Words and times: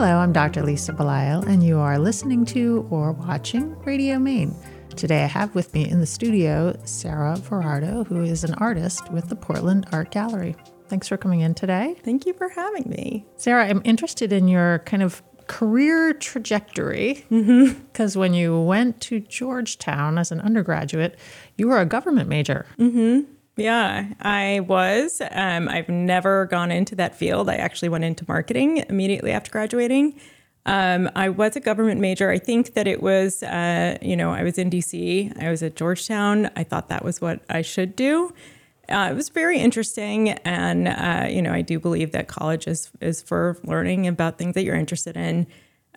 Hello, 0.00 0.18
I'm 0.18 0.32
Dr. 0.32 0.62
Lisa 0.62 0.92
Belisle, 0.92 1.44
and 1.48 1.60
you 1.60 1.80
are 1.80 1.98
listening 1.98 2.44
to 2.44 2.86
or 2.88 3.10
watching 3.10 3.76
Radio 3.80 4.16
Maine. 4.16 4.54
Today 4.94 5.24
I 5.24 5.26
have 5.26 5.52
with 5.56 5.74
me 5.74 5.90
in 5.90 5.98
the 5.98 6.06
studio 6.06 6.78
Sarah 6.84 7.34
Verardo, 7.36 8.06
who 8.06 8.22
is 8.22 8.44
an 8.44 8.54
artist 8.54 9.10
with 9.10 9.28
the 9.28 9.34
Portland 9.34 9.88
Art 9.90 10.12
Gallery. 10.12 10.54
Thanks 10.86 11.08
for 11.08 11.16
coming 11.16 11.40
in 11.40 11.52
today. 11.52 11.96
Thank 12.04 12.26
you 12.26 12.32
for 12.34 12.48
having 12.48 12.88
me. 12.88 13.26
Sarah, 13.38 13.66
I'm 13.66 13.82
interested 13.84 14.32
in 14.32 14.46
your 14.46 14.78
kind 14.86 15.02
of 15.02 15.20
career 15.48 16.12
trajectory 16.12 17.24
mm-hmm. 17.28 17.72
because 17.88 18.16
when 18.16 18.34
you 18.34 18.56
went 18.60 19.00
to 19.00 19.18
Georgetown 19.18 20.16
as 20.16 20.30
an 20.30 20.40
undergraduate, 20.42 21.18
you 21.56 21.66
were 21.66 21.80
a 21.80 21.86
government 21.86 22.28
major. 22.28 22.66
Mm-hmm. 22.78 23.32
Yeah, 23.58 24.06
I 24.20 24.60
was. 24.60 25.20
Um, 25.32 25.68
I've 25.68 25.88
never 25.88 26.46
gone 26.46 26.70
into 26.70 26.94
that 26.94 27.16
field. 27.16 27.50
I 27.50 27.56
actually 27.56 27.88
went 27.88 28.04
into 28.04 28.24
marketing 28.28 28.84
immediately 28.88 29.32
after 29.32 29.50
graduating. 29.50 30.20
Um, 30.64 31.10
I 31.16 31.28
was 31.30 31.56
a 31.56 31.60
government 31.60 32.00
major. 32.00 32.30
I 32.30 32.38
think 32.38 32.74
that 32.74 32.86
it 32.86 33.02
was, 33.02 33.42
uh, 33.42 33.98
you 34.00 34.16
know, 34.16 34.30
I 34.30 34.44
was 34.44 34.58
in 34.58 34.70
DC, 34.70 35.42
I 35.42 35.50
was 35.50 35.64
at 35.64 35.74
Georgetown. 35.74 36.50
I 36.54 36.62
thought 36.62 36.88
that 36.88 37.04
was 37.04 37.20
what 37.20 37.40
I 37.50 37.62
should 37.62 37.96
do. 37.96 38.32
Uh, 38.88 39.08
it 39.10 39.14
was 39.14 39.28
very 39.28 39.58
interesting. 39.58 40.30
And, 40.30 40.86
uh, 40.86 41.26
you 41.28 41.42
know, 41.42 41.52
I 41.52 41.62
do 41.62 41.80
believe 41.80 42.12
that 42.12 42.28
college 42.28 42.68
is, 42.68 42.92
is 43.00 43.22
for 43.22 43.58
learning 43.64 44.06
about 44.06 44.38
things 44.38 44.54
that 44.54 44.62
you're 44.62 44.76
interested 44.76 45.16
in. 45.16 45.48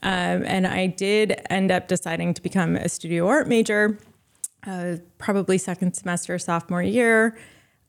Um, 0.01 0.43
and 0.47 0.65
I 0.65 0.87
did 0.87 1.39
end 1.51 1.71
up 1.71 1.87
deciding 1.87 2.33
to 2.33 2.41
become 2.41 2.75
a 2.75 2.89
studio 2.89 3.27
art 3.27 3.47
major 3.47 3.99
uh, 4.65 4.97
probably 5.17 5.57
second 5.57 5.93
semester, 5.93 6.37
sophomore 6.39 6.83
year. 6.83 7.37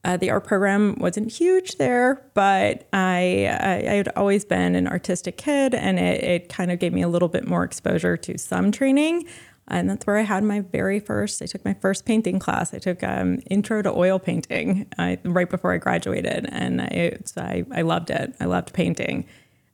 Uh, 0.04 0.16
the 0.16 0.30
art 0.30 0.44
program 0.44 0.96
wasn't 0.98 1.30
huge 1.30 1.76
there, 1.76 2.26
but 2.34 2.88
I, 2.92 3.46
I, 3.60 3.74
I 3.88 3.94
had 3.94 4.08
always 4.16 4.44
been 4.44 4.74
an 4.74 4.88
artistic 4.88 5.36
kid, 5.36 5.74
and 5.74 5.98
it, 5.98 6.24
it 6.24 6.48
kind 6.48 6.72
of 6.72 6.80
gave 6.80 6.92
me 6.92 7.02
a 7.02 7.08
little 7.08 7.28
bit 7.28 7.46
more 7.46 7.62
exposure 7.62 8.16
to 8.16 8.36
some 8.36 8.72
training. 8.72 9.26
And 9.68 9.88
that's 9.88 10.04
where 10.04 10.18
I 10.18 10.22
had 10.22 10.42
my 10.42 10.60
very 10.60 10.98
first. 10.98 11.40
I 11.40 11.46
took 11.46 11.64
my 11.64 11.74
first 11.74 12.04
painting 12.04 12.40
class. 12.40 12.74
I 12.74 12.78
took 12.78 13.04
um, 13.04 13.38
intro 13.48 13.80
to 13.80 13.92
oil 13.92 14.18
painting 14.18 14.86
uh, 14.98 15.16
right 15.22 15.48
before 15.48 15.72
I 15.72 15.78
graduated, 15.78 16.48
and 16.50 16.82
I, 16.82 17.16
I 17.36 17.64
I 17.72 17.82
loved 17.82 18.10
it. 18.10 18.34
I 18.40 18.46
loved 18.46 18.72
painting. 18.72 19.24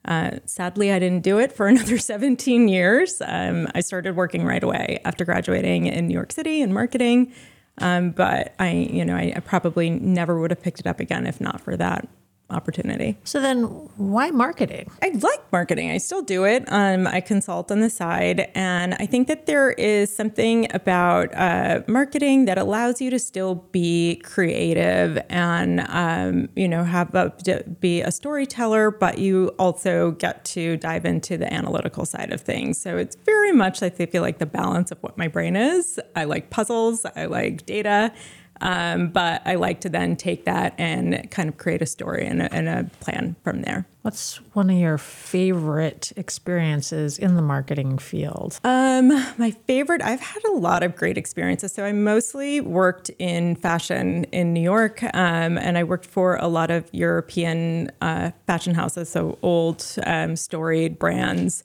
Uh, 0.08 0.38
sadly, 0.46 0.90
I 0.90 0.98
didn't 0.98 1.22
do 1.22 1.38
it 1.38 1.52
for 1.52 1.68
another 1.68 1.98
17 1.98 2.66
years. 2.66 3.22
Um, 3.24 3.68
I 3.74 3.80
started 3.80 4.16
working 4.16 4.44
right 4.44 4.62
away 4.64 5.00
after 5.04 5.24
graduating 5.24 5.86
in 5.86 6.08
New 6.08 6.14
York 6.14 6.32
City 6.32 6.62
in 6.62 6.72
marketing. 6.72 7.32
Um, 7.80 8.10
but 8.10 8.54
I, 8.58 8.70
you 8.72 9.04
know, 9.04 9.14
I, 9.14 9.34
I 9.36 9.40
probably 9.40 9.90
never 9.90 10.40
would 10.40 10.50
have 10.50 10.60
picked 10.60 10.80
it 10.80 10.86
up 10.86 10.98
again 10.98 11.26
if 11.26 11.40
not 11.40 11.60
for 11.60 11.76
that 11.76 12.08
opportunity. 12.50 13.16
So 13.24 13.41
then, 13.41 13.64
why 13.96 14.30
marketing? 14.30 14.91
I 15.02 15.10
like 15.10 15.52
marketing. 15.52 15.91
I 15.91 15.98
still 15.98 16.22
do 16.22 16.44
it. 16.44 16.64
Um, 16.68 17.06
I 17.06 17.20
consult 17.20 17.70
on 17.70 17.80
the 17.80 17.91
side, 17.91 18.50
and 18.54 18.94
I 18.94 19.06
think 19.06 19.28
that 19.28 19.46
there 19.46 19.72
is 19.72 20.14
something 20.14 20.66
about 20.72 21.34
uh, 21.34 21.82
marketing 21.86 22.46
that 22.46 22.56
allows 22.56 23.00
you 23.00 23.10
to 23.10 23.19
still 23.19 23.56
be 23.72 24.16
creative 24.24 25.19
and 25.28 25.84
um, 25.88 26.48
you 26.56 26.69
know 26.69 26.84
have 26.84 27.14
a, 27.14 27.32
be 27.80 28.00
a 28.00 28.10
storyteller, 28.10 28.91
but 28.91 29.19
you 29.19 29.48
also 29.58 30.12
get 30.12 30.44
to 30.46 30.76
dive 30.78 31.04
into 31.04 31.36
the 31.36 31.52
analytical 31.52 32.06
side 32.06 32.32
of 32.32 32.41
things. 32.41 32.80
So 32.80 32.96
it's 32.96 33.16
very 33.24 33.52
much 33.52 33.82
like 33.82 34.00
I 34.00 34.06
feel 34.06 34.22
like 34.22 34.38
the 34.38 34.46
balance 34.46 34.91
of 34.91 34.98
what 35.02 35.19
my 35.19 35.28
brain 35.28 35.56
is. 35.56 36.00
I 36.16 36.24
like 36.24 36.50
puzzles. 36.50 37.04
I 37.16 37.26
like 37.26 37.66
data. 37.66 38.12
Um, 38.60 39.08
but 39.08 39.42
I 39.44 39.54
like 39.54 39.80
to 39.82 39.88
then 39.88 40.16
take 40.16 40.44
that 40.44 40.74
and 40.78 41.30
kind 41.30 41.48
of 41.48 41.58
create 41.58 41.82
a 41.82 41.86
story 41.86 42.26
and 42.26 42.42
a, 42.42 42.54
and 42.54 42.68
a, 42.68 42.90
plan 43.00 43.36
from 43.44 43.62
there. 43.62 43.86
What's 44.02 44.36
one 44.54 44.70
of 44.70 44.76
your 44.76 44.98
favorite 44.98 46.12
experiences 46.16 47.18
in 47.18 47.36
the 47.36 47.42
marketing 47.42 47.98
field? 47.98 48.58
Um, 48.64 49.08
my 49.36 49.50
favorite, 49.66 50.02
I've 50.02 50.20
had 50.20 50.42
a 50.44 50.52
lot 50.52 50.82
of 50.82 50.97
great 50.97 51.18
experiences. 51.18 51.72
So 51.72 51.84
I 51.84 51.92
mostly 51.92 52.60
worked 52.60 53.10
in 53.18 53.56
fashion 53.56 54.24
in 54.24 54.52
New 54.52 54.62
York, 54.62 55.02
um, 55.02 55.58
and 55.58 55.76
I 55.76 55.84
worked 55.84 56.06
for 56.06 56.36
a 56.36 56.48
lot 56.48 56.70
of 56.70 56.88
European 56.92 57.91
uh, 58.00 58.30
fashion 58.47 58.74
houses, 58.74 59.08
so 59.08 59.38
old, 59.42 59.84
um, 60.06 60.36
storied 60.36 60.98
brands. 60.98 61.62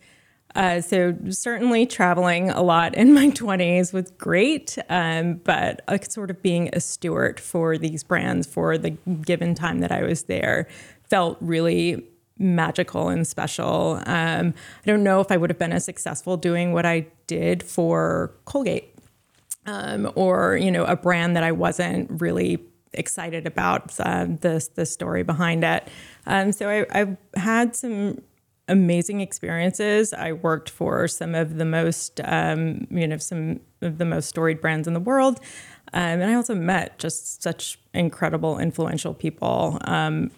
Uh, 0.55 0.81
so 0.81 1.15
certainly 1.29 1.85
traveling 1.85 2.49
a 2.51 2.61
lot 2.61 2.93
in 2.95 3.13
my 3.13 3.27
20s 3.29 3.91
was 3.93 4.11
great, 4.11 4.77
um, 4.89 5.35
but 5.43 5.81
uh, 5.87 5.97
sort 6.07 6.29
of 6.29 6.41
being 6.41 6.69
a 6.73 6.79
steward 6.79 7.39
for 7.39 7.77
these 7.77 8.03
brands 8.03 8.45
for 8.45 8.77
the 8.77 8.91
given 9.21 9.55
time 9.55 9.79
that 9.79 9.91
I 9.91 10.03
was 10.03 10.23
there 10.23 10.67
felt 11.09 11.37
really 11.41 12.03
magical 12.37 13.09
and 13.09 13.27
special. 13.27 14.01
Um, 14.05 14.53
I 14.83 14.85
don't 14.85 15.03
know 15.03 15.21
if 15.21 15.31
I 15.31 15.37
would 15.37 15.49
have 15.49 15.59
been 15.59 15.71
as 15.71 15.85
successful 15.85 16.37
doing 16.37 16.73
what 16.73 16.85
I 16.85 17.07
did 17.27 17.63
for 17.63 18.31
Colgate 18.45 18.93
um, 19.65 20.11
or 20.15 20.57
you 20.57 20.71
know 20.71 20.85
a 20.85 20.95
brand 20.95 21.35
that 21.35 21.43
I 21.43 21.51
wasn't 21.51 22.21
really 22.21 22.59
excited 22.93 23.47
about 23.47 23.97
uh, 23.99 24.25
the 24.25 24.67
the 24.75 24.85
story 24.85 25.23
behind 25.23 25.63
it. 25.63 25.87
Um, 26.25 26.51
so 26.51 26.69
I, 26.69 26.85
I've 26.91 27.17
had 27.35 27.75
some 27.75 28.21
amazing 28.68 29.22
experiences. 29.22 30.13
I 30.13 30.31
worked 30.31 30.69
for 30.69 31.07
some 31.07 31.35
of 31.35 31.57
the 31.57 31.66
most, 31.66 32.22
um, 32.24 32.88
you 32.90 33.07
know, 33.07 33.18
some 33.18 33.59
of 33.81 33.97
the 33.97 34.06
most 34.06 34.29
storied 34.29 34.62
brands 34.62 34.88
in 34.88 34.94
the 34.94 35.00
world. 35.00 35.40
Um, 35.94 36.22
and 36.22 36.31
I 36.31 36.34
also 36.34 36.56
met 36.56 36.97
just 36.97 37.44
such 37.44 37.79
incredible, 37.94 38.57
influential 38.57 39.13
people, 39.13 39.78
um, 39.81 40.31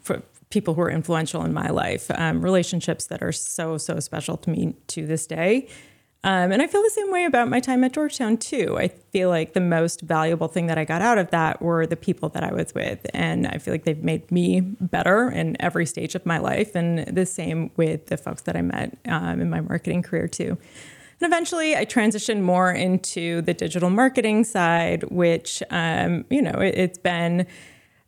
people 0.50 0.74
who 0.74 0.82
are 0.82 0.92
influential 0.92 1.46
in 1.46 1.54
my 1.54 1.70
life, 1.70 2.10
um, 2.16 2.42
relationships 2.42 3.06
that 3.08 3.22
are 3.22 3.32
so, 3.32 3.78
so 3.78 4.00
special 4.00 4.38
to 4.38 4.50
me 4.50 4.76
to 4.88 5.06
this 5.06 5.28
day. 5.28 5.68
Um, 6.24 6.52
and 6.52 6.60
I 6.60 6.66
feel 6.66 6.82
the 6.82 6.90
same 6.90 7.12
way 7.12 7.26
about 7.26 7.50
my 7.50 7.60
time 7.60 7.84
at 7.84 7.94
Georgetown 7.94 8.38
too. 8.38 8.78
I 8.80 8.88
feel 8.88 9.30
like 9.30 9.54
the 9.54 9.62
most 9.62 10.02
valuable 10.02 10.48
thing 10.48 10.66
that 10.68 10.78
I 10.78 10.84
got 10.84 11.04
out 11.04 11.20
of 11.20 11.30
that 11.30 11.62
were 11.62 11.86
the 11.86 11.96
people 11.96 12.30
that 12.30 12.44
I 12.44 12.52
was 12.52 12.74
with. 12.74 13.06
And 13.14 13.46
I 13.46 13.60
feel 13.60 13.74
like 13.74 13.84
they've 13.84 14.04
made 14.04 14.32
me 14.32 14.62
better 14.62 15.30
in 15.30 15.56
every 15.60 15.86
stage 15.86 16.16
of 16.16 16.26
my 16.26 16.40
life. 16.40 16.76
And 16.76 17.06
the 17.06 17.28
same 17.28 17.70
with 17.78 18.08
the 18.08 18.18
folks 18.18 18.42
that 18.44 18.56
I 18.56 18.64
met 18.64 18.98
um, 19.06 19.40
in 19.40 19.52
my 19.52 19.62
marketing 19.62 20.02
career 20.02 20.28
too. 20.28 20.58
And 21.22 21.32
eventually 21.32 21.76
I 21.76 21.86
transitioned 21.86 22.42
more 22.42 22.72
into 22.72 23.42
the 23.42 23.54
digital 23.54 23.92
marketing 23.92 24.44
side, 24.46 25.04
which, 25.12 25.62
um, 25.70 26.26
you 26.32 26.42
know, 26.42 26.60
it, 26.60 26.76
has 26.76 26.98
been 26.98 27.46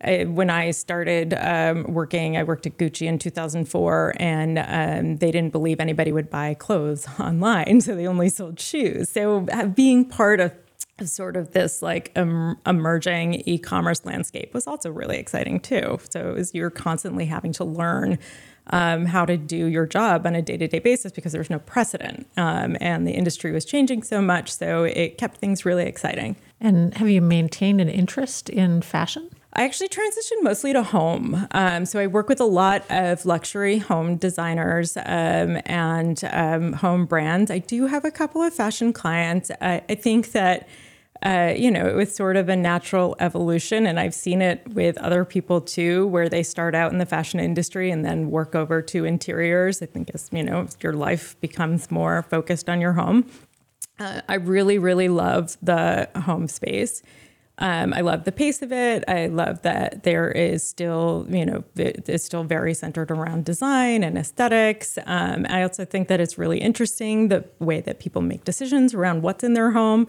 I, 0.01 0.25
when 0.25 0.49
I 0.49 0.71
started 0.71 1.33
um, 1.33 1.83
working, 1.91 2.37
I 2.37 2.43
worked 2.43 2.67
at 2.67 2.77
Gucci 2.77 3.07
in 3.07 3.17
2004, 3.17 4.13
and 4.17 4.59
um, 4.59 5.17
they 5.17 5.31
didn't 5.31 5.51
believe 5.51 5.79
anybody 5.79 6.11
would 6.11 6.29
buy 6.29 6.53
clothes 6.53 7.07
online, 7.19 7.81
so 7.81 7.95
they 7.95 8.07
only 8.07 8.29
sold 8.29 8.59
shoes. 8.59 9.09
So 9.09 9.47
being 9.75 10.05
part 10.05 10.39
of 10.39 10.53
sort 11.05 11.35
of 11.35 11.51
this 11.51 11.81
like 11.81 12.11
emerging 12.65 13.35
e-commerce 13.45 14.03
landscape 14.03 14.51
was 14.53 14.65
also 14.65 14.89
really 14.89 15.17
exciting 15.17 15.59
too. 15.59 15.99
So 16.09 16.33
was, 16.33 16.55
you're 16.55 16.71
constantly 16.71 17.25
having 17.25 17.51
to 17.53 17.63
learn 17.63 18.17
um, 18.71 19.05
how 19.05 19.25
to 19.25 19.37
do 19.37 19.67
your 19.67 19.85
job 19.85 20.25
on 20.25 20.35
a 20.35 20.41
day-to-day 20.41 20.79
basis 20.79 21.11
because 21.11 21.31
there 21.31 21.39
was 21.39 21.49
no 21.49 21.59
precedent, 21.59 22.27
um, 22.35 22.75
and 22.81 23.07
the 23.07 23.11
industry 23.11 23.51
was 23.51 23.63
changing 23.63 24.03
so 24.03 24.21
much. 24.21 24.51
So 24.51 24.83
it 24.83 25.17
kept 25.17 25.37
things 25.37 25.65
really 25.65 25.85
exciting. 25.85 26.35
And 26.59 26.93
have 26.95 27.09
you 27.09 27.21
maintained 27.21 27.79
an 27.79 27.89
interest 27.89 28.49
in 28.49 28.81
fashion? 28.81 29.29
I 29.53 29.63
actually 29.63 29.89
transitioned 29.89 30.43
mostly 30.43 30.73
to 30.73 30.83
home. 30.83 31.47
Um, 31.51 31.85
so 31.85 31.99
I 31.99 32.07
work 32.07 32.29
with 32.29 32.39
a 32.39 32.45
lot 32.45 32.85
of 32.89 33.25
luxury 33.25 33.79
home 33.79 34.17
designers 34.17 34.97
um, 34.97 35.59
and 35.65 36.21
um, 36.31 36.73
home 36.73 37.05
brands. 37.05 37.49
I 37.49 37.59
do 37.59 37.87
have 37.87 38.05
a 38.05 38.11
couple 38.11 38.41
of 38.41 38.53
fashion 38.53 38.93
clients. 38.93 39.49
I, 39.61 39.81
I 39.89 39.95
think 39.95 40.31
that. 40.33 40.67
Uh, 41.23 41.51
you 41.57 41.71
know, 41.71 41.87
it 41.87 41.95
was 41.95 42.15
sort 42.15 42.35
of 42.37 42.47
a 42.47 42.55
natural 42.55 43.15
evolution, 43.19 43.87
and 43.87 43.99
I've 43.99 44.13
seen 44.13 44.39
it 44.39 44.61
with 44.75 44.99
other 44.99 45.25
people 45.25 45.61
too, 45.61 46.05
where 46.05 46.29
they 46.29 46.43
start 46.43 46.75
out 46.75 46.91
in 46.91 46.99
the 46.99 47.07
fashion 47.07 47.39
industry 47.39 47.89
and 47.89 48.05
then 48.05 48.29
work 48.29 48.53
over 48.53 48.83
to 48.83 49.03
interiors. 49.03 49.81
I 49.81 49.87
think 49.87 50.11
as 50.13 50.29
you 50.31 50.43
know, 50.43 50.67
your 50.79 50.93
life 50.93 51.35
becomes 51.41 51.89
more 51.89 52.21
focused 52.21 52.69
on 52.69 52.79
your 52.79 52.93
home. 52.93 53.25
Uh, 53.99 54.21
I 54.29 54.35
really, 54.35 54.77
really 54.77 55.09
love 55.09 55.57
the 55.59 56.07
home 56.15 56.47
space. 56.47 57.01
Um, 57.59 57.93
I 57.93 58.01
love 58.01 58.23
the 58.23 58.31
pace 58.31 58.61
of 58.61 58.71
it. 58.71 59.03
I 59.07 59.27
love 59.27 59.63
that 59.63 60.03
there 60.03 60.29
is 60.29 60.67
still, 60.67 61.25
you 61.29 61.45
know, 61.45 61.63
it's 61.75 62.23
still 62.23 62.43
very 62.43 62.73
centered 62.73 63.09
around 63.09 63.45
design 63.45 64.03
and 64.03 64.17
aesthetics. 64.17 64.99
Um, 65.05 65.45
I 65.49 65.63
also 65.63 65.83
think 65.83 66.07
that 66.07 66.19
it's 66.19 66.37
really 66.37 66.59
interesting 66.59 67.29
the 67.29 67.45
way 67.59 67.81
that 67.81 67.99
people 67.99 68.21
make 68.21 68.43
decisions 68.43 68.93
around 68.93 69.23
what's 69.23 69.43
in 69.43 69.53
their 69.53 69.71
home. 69.71 70.07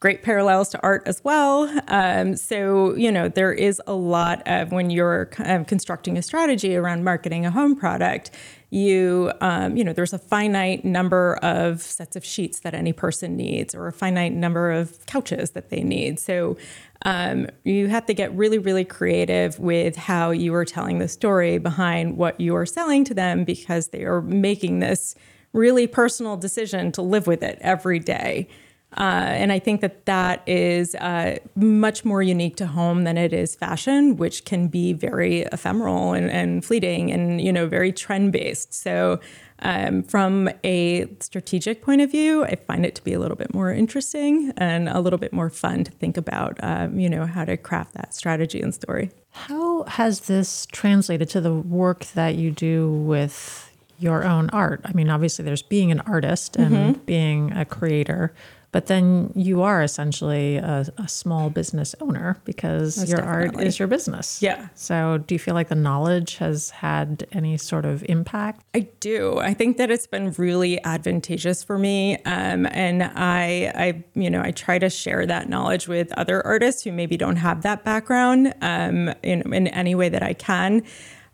Great 0.00 0.22
parallels 0.22 0.70
to 0.70 0.82
art 0.82 1.02
as 1.04 1.22
well. 1.22 1.70
Um, 1.88 2.34
so, 2.34 2.94
you 2.96 3.12
know, 3.12 3.28
there 3.28 3.52
is 3.52 3.82
a 3.86 3.92
lot 3.92 4.42
of 4.46 4.72
when 4.72 4.90
you're 4.90 5.26
kind 5.26 5.68
constructing 5.68 6.16
a 6.16 6.22
strategy 6.22 6.74
around 6.74 7.04
marketing 7.04 7.44
a 7.44 7.50
home 7.50 7.76
product, 7.76 8.30
you 8.70 9.32
um, 9.40 9.76
you 9.76 9.84
know 9.84 9.92
there's 9.92 10.12
a 10.12 10.18
finite 10.18 10.84
number 10.84 11.36
of 11.42 11.82
sets 11.82 12.16
of 12.16 12.24
sheets 12.24 12.60
that 12.60 12.72
any 12.72 12.92
person 12.92 13.36
needs 13.36 13.74
or 13.74 13.88
a 13.88 13.92
finite 13.92 14.32
number 14.32 14.70
of 14.70 15.04
couches 15.06 15.50
that 15.50 15.70
they 15.70 15.82
need 15.82 16.18
so 16.18 16.56
um, 17.04 17.46
you 17.64 17.88
have 17.88 18.06
to 18.06 18.14
get 18.14 18.32
really 18.34 18.58
really 18.58 18.84
creative 18.84 19.58
with 19.58 19.96
how 19.96 20.30
you 20.30 20.54
are 20.54 20.64
telling 20.64 20.98
the 20.98 21.08
story 21.08 21.58
behind 21.58 22.16
what 22.16 22.40
you 22.40 22.54
are 22.54 22.66
selling 22.66 23.04
to 23.04 23.14
them 23.14 23.44
because 23.44 23.88
they 23.88 24.04
are 24.04 24.22
making 24.22 24.78
this 24.78 25.14
really 25.52 25.86
personal 25.86 26.36
decision 26.36 26.92
to 26.92 27.02
live 27.02 27.26
with 27.26 27.42
it 27.42 27.58
every 27.60 27.98
day. 27.98 28.48
Uh, 28.96 29.02
and 29.02 29.52
I 29.52 29.60
think 29.60 29.82
that 29.82 30.06
that 30.06 30.42
is 30.48 30.94
uh, 30.96 31.38
much 31.54 32.04
more 32.04 32.22
unique 32.22 32.56
to 32.56 32.66
home 32.66 33.04
than 33.04 33.16
it 33.16 33.32
is 33.32 33.54
fashion, 33.54 34.16
which 34.16 34.44
can 34.44 34.66
be 34.66 34.92
very 34.92 35.42
ephemeral 35.42 36.12
and, 36.12 36.28
and 36.30 36.64
fleeting 36.64 37.12
and 37.12 37.40
you 37.40 37.52
know 37.52 37.66
very 37.66 37.92
trend 37.92 38.32
based. 38.32 38.74
So 38.74 39.20
um, 39.62 40.02
from 40.02 40.48
a 40.64 41.06
strategic 41.20 41.82
point 41.82 42.00
of 42.00 42.10
view, 42.10 42.44
I 42.44 42.56
find 42.56 42.86
it 42.86 42.94
to 42.96 43.04
be 43.04 43.12
a 43.12 43.18
little 43.18 43.36
bit 43.36 43.52
more 43.52 43.72
interesting 43.72 44.52
and 44.56 44.88
a 44.88 45.00
little 45.00 45.18
bit 45.18 45.32
more 45.32 45.50
fun 45.50 45.84
to 45.84 45.90
think 45.92 46.16
about, 46.16 46.58
um, 46.62 46.98
you 46.98 47.08
know, 47.08 47.26
how 47.26 47.44
to 47.44 47.56
craft 47.56 47.94
that 47.94 48.14
strategy 48.14 48.60
and 48.60 48.74
story. 48.74 49.10
How 49.32 49.84
has 49.84 50.20
this 50.20 50.66
translated 50.66 51.28
to 51.30 51.40
the 51.40 51.52
work 51.52 52.06
that 52.14 52.36
you 52.36 52.50
do 52.50 52.90
with 52.90 53.70
your 53.98 54.24
own 54.24 54.48
art? 54.50 54.80
I 54.84 54.92
mean, 54.92 55.10
obviously, 55.10 55.44
there's 55.44 55.62
being 55.62 55.92
an 55.92 56.00
artist 56.00 56.56
and 56.56 56.74
mm-hmm. 56.74 57.04
being 57.04 57.52
a 57.52 57.64
creator, 57.64 58.32
but 58.72 58.86
then 58.86 59.32
you 59.34 59.62
are 59.62 59.82
essentially 59.82 60.56
a, 60.56 60.86
a 60.98 61.08
small 61.08 61.50
business 61.50 61.94
owner 62.00 62.40
because 62.44 62.98
Most 62.98 63.08
your 63.08 63.18
definitely. 63.18 63.58
art 63.58 63.66
is 63.66 63.78
your 63.78 63.88
business. 63.88 64.40
Yeah. 64.40 64.68
So 64.74 65.18
do 65.18 65.34
you 65.34 65.38
feel 65.38 65.54
like 65.54 65.68
the 65.68 65.74
knowledge 65.74 66.36
has 66.36 66.70
had 66.70 67.26
any 67.32 67.56
sort 67.56 67.84
of 67.84 68.04
impact? 68.08 68.64
I 68.74 68.88
do. 69.00 69.38
I 69.38 69.54
think 69.54 69.76
that 69.78 69.90
it's 69.90 70.06
been 70.06 70.32
really 70.32 70.82
advantageous 70.84 71.64
for 71.64 71.78
me. 71.78 72.16
Um, 72.24 72.66
and 72.66 73.02
I, 73.02 73.72
I, 73.74 74.04
you 74.14 74.30
know, 74.30 74.42
I 74.42 74.52
try 74.52 74.78
to 74.78 74.88
share 74.88 75.26
that 75.26 75.48
knowledge 75.48 75.88
with 75.88 76.12
other 76.12 76.44
artists 76.46 76.84
who 76.84 76.92
maybe 76.92 77.16
don't 77.16 77.36
have 77.36 77.62
that 77.62 77.84
background 77.84 78.54
um, 78.60 79.12
in, 79.22 79.52
in 79.52 79.66
any 79.68 79.94
way 79.94 80.08
that 80.08 80.22
I 80.22 80.32
can 80.34 80.84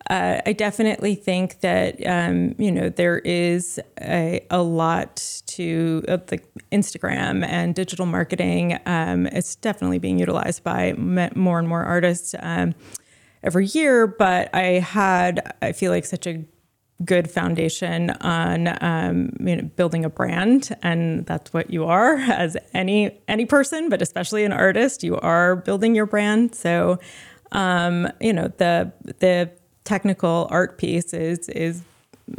uh, 0.09 0.41
I 0.47 0.53
definitely 0.53 1.17
think 1.17 1.61
that 1.61 2.05
um, 2.07 2.55
you 2.59 2.71
know 2.71 2.89
there 2.89 3.19
is 3.19 3.81
a, 4.01 4.45
a 4.51 4.63
lot 4.63 5.43
to 5.47 6.05
uh, 6.07 6.19
the 6.27 6.41
Instagram 6.71 7.45
and 7.45 7.75
digital 7.75 8.07
marketing. 8.07 8.79
Um, 8.87 9.27
it's 9.27 9.57
definitely 9.57 9.99
being 9.99 10.19
utilized 10.19 10.63
by 10.63 10.93
more 10.95 11.59
and 11.59 11.69
more 11.69 11.83
artists 11.83 12.35
um, 12.39 12.75
every 13.43 13.67
year. 13.67 14.07
But 14.07 14.55
I 14.55 14.79
had 14.79 15.55
I 15.61 15.73
feel 15.73 15.91
like 15.91 16.05
such 16.05 16.27
a 16.27 16.45
good 17.05 17.31
foundation 17.31 18.11
on 18.11 18.83
um, 18.83 19.31
you 19.41 19.57
know, 19.57 19.63
building 19.77 20.05
a 20.05 20.11
brand, 20.11 20.75
and 20.83 21.27
that's 21.27 21.53
what 21.53 21.71
you 21.71 21.85
are 21.85 22.15
as 22.17 22.57
any 22.73 23.19
any 23.27 23.45
person, 23.45 23.89
but 23.89 24.01
especially 24.03 24.45
an 24.45 24.53
artist. 24.53 25.03
You 25.03 25.17
are 25.19 25.57
building 25.57 25.97
your 25.97 26.07
brand, 26.07 26.55
so 26.55 27.01
um, 27.51 28.09
you 28.21 28.33
know 28.33 28.53
the 28.57 28.93
the 29.19 29.51
technical 29.87 30.47
art 30.51 30.77
piece 30.77 31.15
is 31.15 31.49
is 31.49 31.83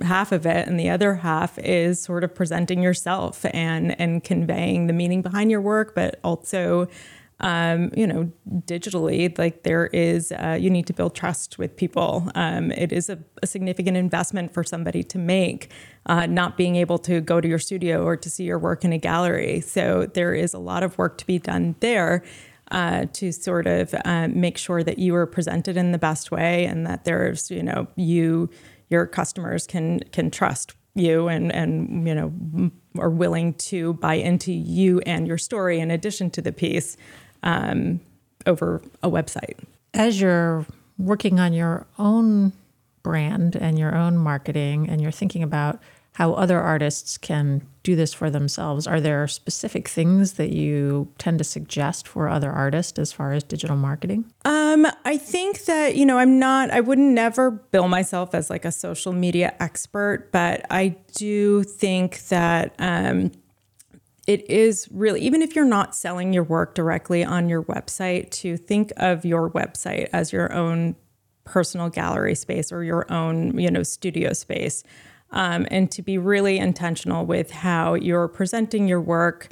half 0.03 0.31
of 0.33 0.45
it 0.45 0.67
and 0.67 0.77
the 0.77 0.89
other 0.89 1.15
half 1.15 1.57
is 1.59 1.99
sort 1.99 2.23
of 2.23 2.35
presenting 2.35 2.83
yourself 2.83 3.45
and 3.53 3.99
and 3.99 4.23
conveying 4.23 4.87
the 4.87 4.93
meaning 4.93 5.21
behind 5.21 5.49
your 5.49 5.61
work 5.61 5.95
but 5.95 6.19
also 6.23 6.87
um, 7.39 7.91
you 7.95 8.07
know 8.07 8.31
digitally 8.65 9.37
like 9.37 9.63
there 9.63 9.87
is 9.87 10.31
uh, 10.31 10.57
you 10.59 10.69
need 10.69 10.87
to 10.87 10.93
build 10.93 11.13
trust 11.13 11.59
with 11.59 11.75
people. 11.75 12.31
Um, 12.33 12.71
it 12.71 12.91
is 12.91 13.09
a, 13.09 13.19
a, 13.43 13.47
significant 13.47 13.95
investment 13.95 14.53
for 14.53 14.63
somebody 14.63 15.03
to 15.03 15.19
make 15.19 15.69
uh, 16.07 16.25
not 16.25 16.57
being 16.57 16.75
able 16.75 16.97
to 16.99 17.21
go 17.21 17.39
to 17.39 17.47
your 17.47 17.59
studio 17.59 18.03
or 18.03 18.17
to 18.17 18.29
see 18.29 18.45
your 18.45 18.57
work 18.57 18.83
in 18.83 18.91
a 18.91 18.97
gallery. 18.97 19.61
So 19.61 20.07
there 20.07 20.33
is 20.33 20.55
a 20.55 20.59
lot 20.59 20.81
of 20.81 20.97
work 20.97 21.19
to 21.19 21.27
be 21.27 21.37
done 21.37 21.75
there 21.79 22.23
uh, 22.71 23.05
to 23.13 23.31
sort 23.31 23.67
of 23.67 23.95
uh, 24.05 24.27
make 24.29 24.57
sure 24.57 24.83
that 24.83 24.99
you 24.99 25.15
are 25.15 25.25
presented 25.25 25.77
in 25.77 25.91
the 25.91 25.97
best 25.97 26.31
way 26.31 26.65
and 26.65 26.85
that 26.85 27.05
there's 27.05 27.49
you 27.49 27.63
know 27.63 27.87
you 27.95 28.49
your 28.89 29.05
customers 29.05 29.67
can 29.67 29.99
can 30.11 30.29
trust 30.31 30.73
you 30.95 31.27
and 31.27 31.53
and 31.53 32.07
you 32.07 32.15
know 32.15 32.71
are 32.99 33.09
willing 33.09 33.53
to 33.53 33.93
buy 33.93 34.15
into 34.15 34.51
you 34.51 34.99
and 35.01 35.27
your 35.27 35.37
story 35.37 35.79
in 35.79 35.91
addition 35.91 36.29
to 36.31 36.41
the 36.41 36.51
piece 36.51 36.97
um, 37.43 37.99
over 38.45 38.81
a 39.03 39.09
website. 39.09 39.57
As 39.93 40.19
you're 40.19 40.65
working 40.97 41.39
on 41.39 41.53
your 41.53 41.85
own 41.99 42.53
brand 43.03 43.55
and 43.55 43.77
your 43.77 43.95
own 43.95 44.17
marketing, 44.17 44.89
and 44.89 44.99
you're 44.99 45.11
thinking 45.11 45.43
about 45.43 45.79
how 46.17 46.33
other 46.33 46.59
artists 46.59 47.15
can 47.15 47.61
do 47.83 47.95
this 47.95 48.11
for 48.11 48.31
themselves. 48.31 48.87
Are 48.87 48.99
there 48.99 49.27
specific 49.27 49.87
things 49.87 50.33
that 50.33 50.51
you 50.51 51.13
tend 51.19 51.37
to 51.37 51.43
suggest 51.43 52.07
for 52.07 52.27
other 52.27 52.51
artists 52.51 52.97
as 52.97 53.11
far 53.11 53.33
as 53.33 53.43
digital 53.43 53.75
marketing? 53.75 54.25
Um, 54.43 54.87
I 55.05 55.17
think 55.17 55.65
that, 55.65 55.95
you 55.95 56.07
know, 56.07 56.17
I'm 56.17 56.39
not, 56.39 56.71
I 56.71 56.79
wouldn't 56.79 57.11
never 57.13 57.51
bill 57.51 57.87
myself 57.87 58.33
as 58.33 58.49
like 58.49 58.65
a 58.65 58.71
social 58.71 59.13
media 59.13 59.53
expert, 59.59 60.31
but 60.31 60.65
I 60.71 60.95
do 61.13 61.61
think 61.61 62.27
that, 62.29 62.73
um, 62.79 63.31
it 64.25 64.49
is 64.49 64.89
really 64.91 65.21
even 65.21 65.43
if 65.43 65.55
you're 65.55 65.65
not 65.65 65.95
selling 65.95 66.33
your 66.33 66.43
work 66.43 66.73
directly 66.73 67.23
on 67.23 67.47
your 67.47 67.61
website 67.63 68.31
to 68.31 68.57
think 68.57 68.91
of 68.97 69.23
your 69.23 69.51
website 69.51 70.09
as 70.11 70.33
your 70.33 70.51
own 70.51 70.95
personal 71.45 71.89
gallery 71.89 72.35
space 72.35 72.71
or 72.71 72.83
your 72.83 73.09
own 73.09 73.57
you 73.57 73.71
know 73.71 73.83
studio 73.83 74.33
space 74.33 74.83
um, 75.31 75.67
and 75.71 75.91
to 75.91 76.01
be 76.01 76.17
really 76.17 76.57
intentional 76.57 77.25
with 77.25 77.51
how 77.51 77.93
you're 77.93 78.27
presenting 78.27 78.87
your 78.87 79.01
work. 79.01 79.49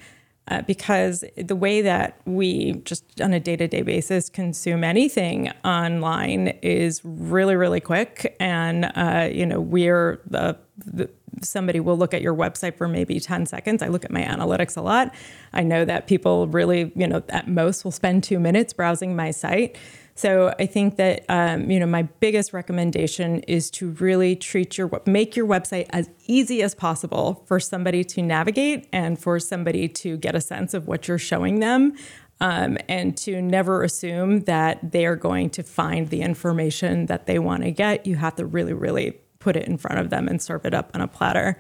Uh, 0.48 0.62
because 0.62 1.24
the 1.38 1.56
way 1.56 1.82
that 1.82 2.22
we 2.26 2.74
just 2.86 3.20
on 3.20 3.34
a 3.34 3.40
day-to-day 3.40 3.82
basis 3.82 4.30
consume 4.30 4.84
anything 4.84 5.50
online 5.64 6.50
is 6.62 7.02
really 7.04 7.56
really 7.56 7.80
quick 7.80 8.36
and 8.40 8.86
uh, 8.94 9.28
you 9.32 9.44
know 9.44 9.60
we're 9.60 10.22
the, 10.28 10.56
the, 10.86 11.10
somebody 11.42 11.80
will 11.80 11.98
look 11.98 12.14
at 12.14 12.22
your 12.22 12.36
website 12.36 12.76
for 12.78 12.88
maybe 12.88 13.20
10 13.20 13.46
seconds 13.46 13.82
i 13.82 13.88
look 13.88 14.06
at 14.06 14.12
my 14.12 14.22
analytics 14.22 14.78
a 14.78 14.82
lot 14.82 15.14
i 15.54 15.64
know 15.64 15.86
that 15.86 16.08
people 16.08 16.48
really 16.48 16.92
you 16.96 17.08
know 17.08 17.24
at 17.30 17.48
most 17.48 17.84
will 17.84 17.92
spend 17.92 18.24
two 18.24 18.40
minutes 18.40 18.74
browsing 18.74 19.16
my 19.16 19.32
site 19.32 19.78
so 20.18 20.56
I 20.58 20.66
think 20.66 20.96
that 20.96 21.26
um, 21.28 21.70
you 21.70 21.80
know 21.80 21.86
my 21.86 22.04
biggest 22.04 22.54
recommendation 22.54 23.42
is 23.42 23.70
to 23.72 23.92
really 23.92 24.36
treat 24.36 24.78
your 24.78 24.90
make 25.06 25.36
your 25.36 25.46
website 25.46 25.88
as 25.90 26.10
easy 26.26 26.62
as 26.64 26.74
possible 26.74 27.44
for 27.46 27.60
somebody 27.60 28.04
to 28.06 28.22
navigate 28.22 28.88
and 28.94 29.20
for 29.20 29.40
somebody 29.40 29.90
to 29.90 30.16
get 30.16 30.34
a 30.34 30.42
sense 30.42 30.74
of 30.74 30.88
what 30.88 31.08
you're 31.08 31.18
showing 31.18 31.60
them. 31.60 31.94
Um, 32.42 32.78
and 32.90 33.16
to 33.20 33.42
never 33.42 33.82
assume 33.82 34.42
that 34.42 34.92
they 34.92 35.06
are 35.06 35.16
going 35.16 35.50
to 35.52 35.64
find 35.64 36.10
the 36.10 36.22
information 36.22 37.06
that 37.06 37.28
they 37.28 37.40
want 37.40 37.64
to 37.64 37.72
get. 37.72 38.06
You 38.06 38.18
have 38.18 38.36
to 38.36 38.46
really, 38.46 38.74
really 38.74 39.18
put 39.46 39.56
it 39.56 39.68
in 39.68 39.78
front 39.78 40.00
of 40.00 40.10
them 40.10 40.28
and 40.28 40.42
serve 40.42 40.66
it 40.66 40.74
up 40.74 40.90
on 40.96 41.02
a 41.02 41.08
platter. 41.08 41.60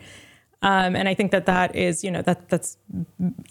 Um, 0.63 0.95
and 0.95 1.07
I 1.07 1.13
think 1.13 1.29
that 1.29 1.45
that 1.45 1.75
is, 1.75 2.03
you 2.03 2.09
know, 2.09 2.23
that 2.23 2.49
that's 2.49 2.77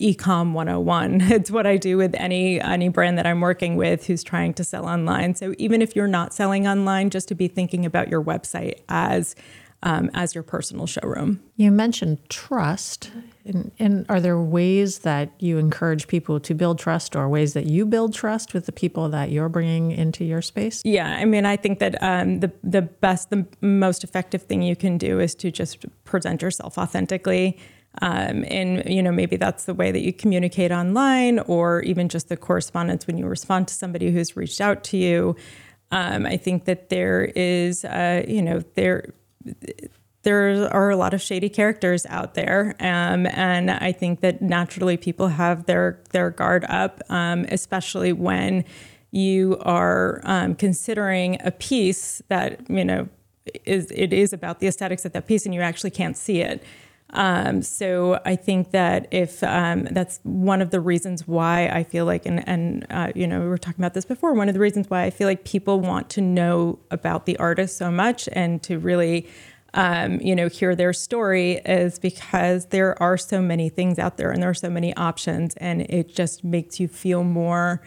ecom 0.01 0.53
101. 0.53 1.21
It's 1.31 1.51
what 1.53 1.67
I 1.67 1.77
do 1.77 1.97
with 1.97 2.15
any 2.17 2.61
any 2.61 2.89
brand 2.89 3.17
that 3.19 3.27
I'm 3.27 3.41
working 3.41 3.77
with 3.77 4.07
who's 4.07 4.25
trying 4.25 4.53
to 4.55 4.65
sell 4.65 4.87
online. 4.87 5.37
So 5.37 5.55
even 5.59 5.81
if 5.81 5.95
you're 5.95 6.09
not 6.09 6.35
selling 6.35 6.67
online, 6.67 7.11
just 7.11 7.29
to 7.29 7.37
be 7.37 7.47
thinking 7.47 7.87
about 7.87 8.09
your 8.09 8.23
website 8.23 8.81
as 8.89 9.37
um, 9.85 10.11
as 10.15 10.35
your 10.35 10.43
personal 10.43 10.87
showroom. 10.87 11.41
You 11.57 11.71
mentioned 11.71 12.19
trust. 12.31 13.11
And, 13.45 13.71
and, 13.79 14.07
are 14.09 14.21
there 14.21 14.41
ways 14.41 15.01
that 15.01 15.31
you 15.39 15.59
encourage 15.59 16.09
people 16.09 16.41
to 16.41 16.55
build 16.55 16.79
trust 16.79 17.15
or 17.15 17.29
ways 17.29 17.53
that 17.53 17.67
you 17.67 17.85
build 17.85 18.15
trust 18.15 18.55
with 18.55 18.65
the 18.65 18.73
people 18.73 19.11
that 19.11 19.31
you're 19.31 19.51
bringing 19.51 19.91
into 19.91 20.25
your 20.25 20.41
space? 20.41 20.81
Yeah, 20.85 21.11
I 21.11 21.27
mean, 21.27 21.45
I 21.45 21.57
think 21.57 21.79
that 21.81 22.03
um, 22.03 22.41
the, 22.41 22.51
the 22.63 22.81
best, 22.81 23.29
the 23.29 23.47
most 23.61 24.03
effective 24.03 24.43
thing 24.43 24.63
you 24.63 24.75
can 24.75 24.97
do 24.97 25.21
is 25.21 25.35
to 25.37 25.51
just 25.51 25.85
present 26.05 26.41
yourself 26.41 26.79
authentically. 26.79 27.59
Um, 28.03 28.45
and 28.49 28.83
you 28.87 29.05
know 29.05 29.13
maybe 29.13 29.37
that's 29.37 29.67
the 29.67 29.75
way 29.75 29.93
that 29.93 30.01
you 30.01 30.13
communicate 30.13 30.73
online 30.73 31.39
or 31.39 31.81
even 31.83 32.09
just 32.09 32.29
the 32.29 32.37
correspondence 32.37 33.07
when 33.07 33.17
you 33.19 33.27
respond 33.27 33.69
to 33.69 33.75
somebody 33.75 34.11
who's 34.11 34.37
reached 34.37 34.61
out 34.61 34.83
to 34.85 34.97
you 34.97 35.37
um, 35.93 36.27
i 36.27 36.37
think 36.37 36.65
that 36.65 36.89
there 36.89 37.31
is 37.37 37.85
uh, 37.85 38.25
you 38.27 38.43
know 38.43 38.65
there 38.75 39.13
there 40.23 40.73
are 40.75 40.91
a 40.91 40.97
lot 40.97 41.15
of 41.15 41.21
shady 41.21 41.49
characters 41.49 42.07
out 42.07 42.35
there, 42.35 42.75
um, 42.81 43.27
and 43.27 43.71
I 43.71 43.93
think 43.93 44.21
that 44.21 44.43
naturally 44.43 44.97
people 44.97 45.29
have 45.29 45.67
their 45.67 46.01
their 46.11 46.31
guard 46.31 46.65
up, 46.69 47.03
um, 47.11 47.45
especially 47.51 48.13
when 48.13 48.65
you 49.11 49.59
are 49.61 50.21
um, 50.25 50.55
considering 50.55 51.39
a 51.45 51.51
piece 51.51 52.23
that 52.29 52.69
you 52.69 52.85
know 52.85 53.09
is 53.65 53.91
it 53.91 54.13
is 54.13 54.33
about 54.33 54.61
the 54.61 54.67
aesthetics 54.67 55.05
of 55.05 55.13
that 55.13 55.27
piece, 55.27 55.45
and 55.45 55.55
you 55.55 55.61
actually 55.61 55.91
can't 55.91 56.17
see 56.17 56.41
it. 56.41 56.63
Um, 57.11 57.63
so 57.63 58.21
I 58.25 58.35
think 58.35 58.73
that 58.73 59.07
if 59.13 59.43
um, 59.45 59.85
that's 59.91 60.19
one 60.25 60.61
of 60.61 60.71
the 60.71 60.81
reasons 60.81 61.29
why 61.29 61.69
I 61.69 61.85
feel 61.85 62.07
like, 62.07 62.27
and, 62.27 62.47
and 62.49 62.87
uh, 62.91 63.13
you 63.15 63.27
know, 63.27 63.41
we 63.41 63.47
were 63.47 63.59
talking 63.59 63.81
about 63.81 63.95
this 63.95 64.05
before, 64.05 64.35
one 64.35 64.49
of 64.49 64.55
the 64.55 64.61
reasons 64.61 64.91
why 64.91 65.05
I 65.05 65.11
feel 65.11 65.29
like 65.29 65.45
people 65.45 65.81
want 65.81 66.11
to 66.11 66.21
know 66.21 66.81
about 66.91 67.27
the 67.27 67.37
artist 67.37 67.77
so 67.77 67.91
much 67.91 68.29
and 68.33 68.61
to 68.65 68.79
really, 68.81 69.29
um, 69.75 70.21
you 70.21 70.35
know, 70.35 70.49
hear 70.49 70.75
their 70.75 70.93
story 70.93 71.61
is 71.65 72.01
because 72.01 72.67
there 72.67 73.01
are 73.01 73.17
so 73.17 73.41
many 73.41 73.69
things 73.69 73.99
out 73.99 74.17
there 74.17 74.33
and 74.33 74.43
there 74.43 74.51
are 74.51 74.55
so 74.55 74.71
many 74.71 74.97
options, 74.97 75.55
and 75.57 75.83
it 75.83 76.15
just 76.15 76.43
makes 76.43 76.81
you 76.81 76.89
feel 76.89 77.23
more 77.23 77.81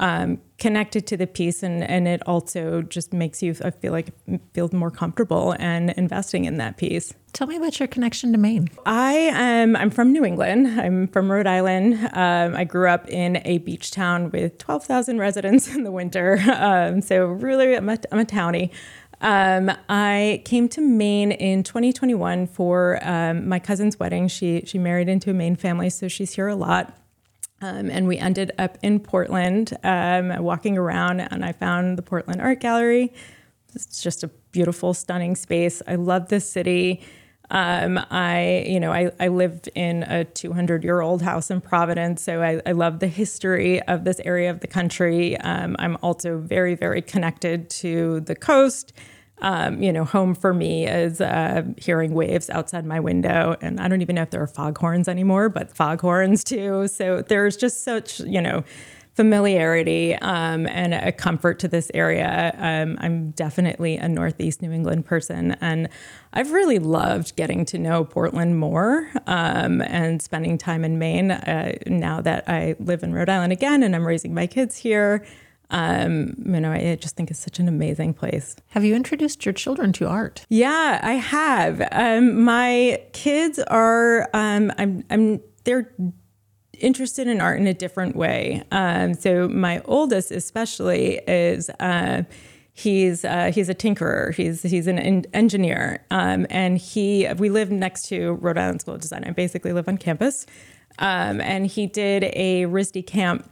um, 0.00 0.40
connected 0.58 1.06
to 1.08 1.16
the 1.16 1.26
piece, 1.26 1.62
and 1.62 1.84
and 1.84 2.08
it 2.08 2.26
also 2.26 2.82
just 2.82 3.12
makes 3.12 3.42
you 3.42 3.54
I 3.62 3.70
feel 3.70 3.92
like 3.92 4.08
feel 4.54 4.68
more 4.72 4.90
comfortable 4.90 5.54
and 5.58 5.90
investing 5.90 6.46
in 6.46 6.56
that 6.56 6.78
piece. 6.78 7.14
Tell 7.32 7.46
me 7.46 7.56
about 7.56 7.78
your 7.78 7.86
connection 7.86 8.32
to 8.32 8.38
Maine. 8.38 8.68
I 8.86 9.12
am 9.12 9.76
I'm 9.76 9.90
from 9.90 10.12
New 10.12 10.24
England. 10.24 10.80
I'm 10.80 11.06
from 11.08 11.30
Rhode 11.30 11.46
Island. 11.46 11.94
Um, 12.14 12.56
I 12.56 12.64
grew 12.64 12.88
up 12.88 13.08
in 13.08 13.40
a 13.44 13.58
beach 13.58 13.92
town 13.92 14.30
with 14.30 14.58
12,000 14.58 15.18
residents 15.18 15.72
in 15.74 15.84
the 15.84 15.92
winter. 15.92 16.38
Um, 16.60 17.00
so 17.00 17.26
really, 17.26 17.74
I'm 17.76 17.88
a, 17.88 17.98
I'm 18.10 18.18
a 18.18 18.24
townie. 18.24 18.70
Um, 19.20 19.70
I 19.88 20.42
came 20.44 20.68
to 20.70 20.80
Maine 20.80 21.32
in 21.32 21.62
2021 21.62 22.46
for 22.46 22.98
um, 23.02 23.48
my 23.48 23.58
cousin's 23.58 23.98
wedding. 23.98 24.28
She 24.28 24.62
she 24.66 24.78
married 24.78 25.08
into 25.08 25.30
a 25.30 25.34
Maine 25.34 25.56
family, 25.56 25.90
so 25.90 26.08
she's 26.08 26.32
here 26.32 26.48
a 26.48 26.56
lot. 26.56 26.96
Um, 27.62 27.90
and 27.90 28.06
we 28.06 28.16
ended 28.16 28.52
up 28.58 28.78
in 28.82 29.00
Portland, 29.00 29.76
um, 29.82 30.42
walking 30.42 30.78
around, 30.78 31.20
and 31.20 31.44
I 31.44 31.52
found 31.52 31.98
the 31.98 32.02
Portland 32.02 32.40
Art 32.40 32.60
Gallery. 32.60 33.12
It's 33.74 34.02
just 34.02 34.22
a 34.24 34.28
beautiful, 34.52 34.94
stunning 34.94 35.36
space. 35.36 35.82
I 35.86 35.96
love 35.96 36.28
this 36.28 36.50
city. 36.50 37.02
Um, 37.50 37.98
I, 38.10 38.64
you 38.66 38.78
know, 38.78 38.92
I, 38.92 39.10
I 39.18 39.28
lived 39.28 39.68
in 39.74 40.04
a 40.04 40.24
200 40.24 40.84
year 40.84 41.00
old 41.00 41.20
house 41.20 41.50
in 41.50 41.60
Providence, 41.60 42.22
so 42.22 42.42
I, 42.42 42.62
I 42.64 42.72
love 42.72 43.00
the 43.00 43.08
history 43.08 43.82
of 43.82 44.04
this 44.04 44.20
area 44.20 44.50
of 44.50 44.60
the 44.60 44.68
country. 44.68 45.36
Um, 45.38 45.76
I'm 45.78 45.96
also 46.02 46.38
very, 46.38 46.74
very 46.74 47.02
connected 47.02 47.68
to 47.70 48.20
the 48.20 48.36
coast. 48.36 48.92
Um, 49.42 49.82
you 49.82 49.92
know, 49.92 50.04
home 50.04 50.34
for 50.34 50.52
me 50.52 50.86
is 50.86 51.20
uh, 51.20 51.62
hearing 51.76 52.14
waves 52.14 52.50
outside 52.50 52.84
my 52.84 53.00
window, 53.00 53.56
and 53.60 53.80
I 53.80 53.88
don't 53.88 54.02
even 54.02 54.16
know 54.16 54.22
if 54.22 54.30
there 54.30 54.42
are 54.42 54.46
foghorns 54.46 55.08
anymore, 55.08 55.48
but 55.48 55.74
foghorns 55.74 56.44
too. 56.44 56.88
So 56.88 57.22
there's 57.22 57.56
just 57.56 57.84
such, 57.84 58.20
you 58.20 58.40
know, 58.40 58.64
familiarity 59.14 60.14
um, 60.16 60.66
and 60.68 60.94
a 60.94 61.12
comfort 61.12 61.58
to 61.58 61.68
this 61.68 61.90
area. 61.92 62.54
Um, 62.56 62.96
I'm 63.00 63.32
definitely 63.32 63.96
a 63.96 64.08
Northeast 64.08 64.62
New 64.62 64.72
England 64.72 65.04
person, 65.04 65.56
and 65.60 65.88
I've 66.32 66.52
really 66.52 66.78
loved 66.78 67.36
getting 67.36 67.64
to 67.66 67.78
know 67.78 68.04
Portland 68.04 68.58
more 68.58 69.10
um, 69.26 69.82
and 69.82 70.22
spending 70.22 70.58
time 70.58 70.84
in 70.84 70.98
Maine. 70.98 71.32
Uh, 71.32 71.76
now 71.86 72.20
that 72.20 72.48
I 72.48 72.76
live 72.78 73.02
in 73.02 73.12
Rhode 73.12 73.28
Island 73.28 73.52
again 73.52 73.82
and 73.82 73.94
I'm 73.94 74.06
raising 74.06 74.32
my 74.32 74.46
kids 74.46 74.76
here, 74.76 75.26
um, 75.70 76.34
you 76.38 76.60
know, 76.60 76.72
I 76.72 76.96
just 76.96 77.16
think 77.16 77.30
it's 77.30 77.40
such 77.40 77.58
an 77.58 77.68
amazing 77.68 78.14
place. 78.14 78.56
Have 78.68 78.84
you 78.84 78.94
introduced 78.94 79.46
your 79.46 79.52
children 79.52 79.92
to 79.94 80.08
art? 80.08 80.44
Yeah, 80.48 81.00
I 81.02 81.12
have. 81.14 81.86
Um, 81.92 82.42
my 82.42 83.02
kids 83.12 83.58
are. 83.58 84.28
Um, 84.34 84.72
I'm. 84.78 85.04
I'm. 85.10 85.40
They're 85.64 85.92
interested 86.78 87.28
in 87.28 87.40
art 87.40 87.60
in 87.60 87.66
a 87.66 87.74
different 87.74 88.16
way. 88.16 88.62
Um, 88.72 89.14
so 89.14 89.48
my 89.48 89.80
oldest, 89.84 90.30
especially, 90.30 91.20
is. 91.26 91.70
Uh, 91.80 92.24
he's 92.72 93.24
uh, 93.24 93.52
he's 93.54 93.68
a 93.68 93.74
tinkerer. 93.74 94.34
He's 94.34 94.62
he's 94.62 94.86
an 94.86 94.98
en- 94.98 95.26
engineer, 95.32 96.04
um, 96.10 96.46
and 96.50 96.78
he 96.78 97.28
we 97.36 97.48
live 97.48 97.70
next 97.70 98.06
to 98.08 98.32
Rhode 98.34 98.58
Island 98.58 98.80
School 98.80 98.94
of 98.94 99.00
Design. 99.00 99.24
I 99.24 99.30
basically 99.30 99.72
live 99.72 99.88
on 99.88 99.98
campus, 99.98 100.46
um, 100.98 101.40
and 101.40 101.66
he 101.66 101.86
did 101.86 102.24
a 102.32 102.64
RISD 102.66 103.06
camp 103.06 103.50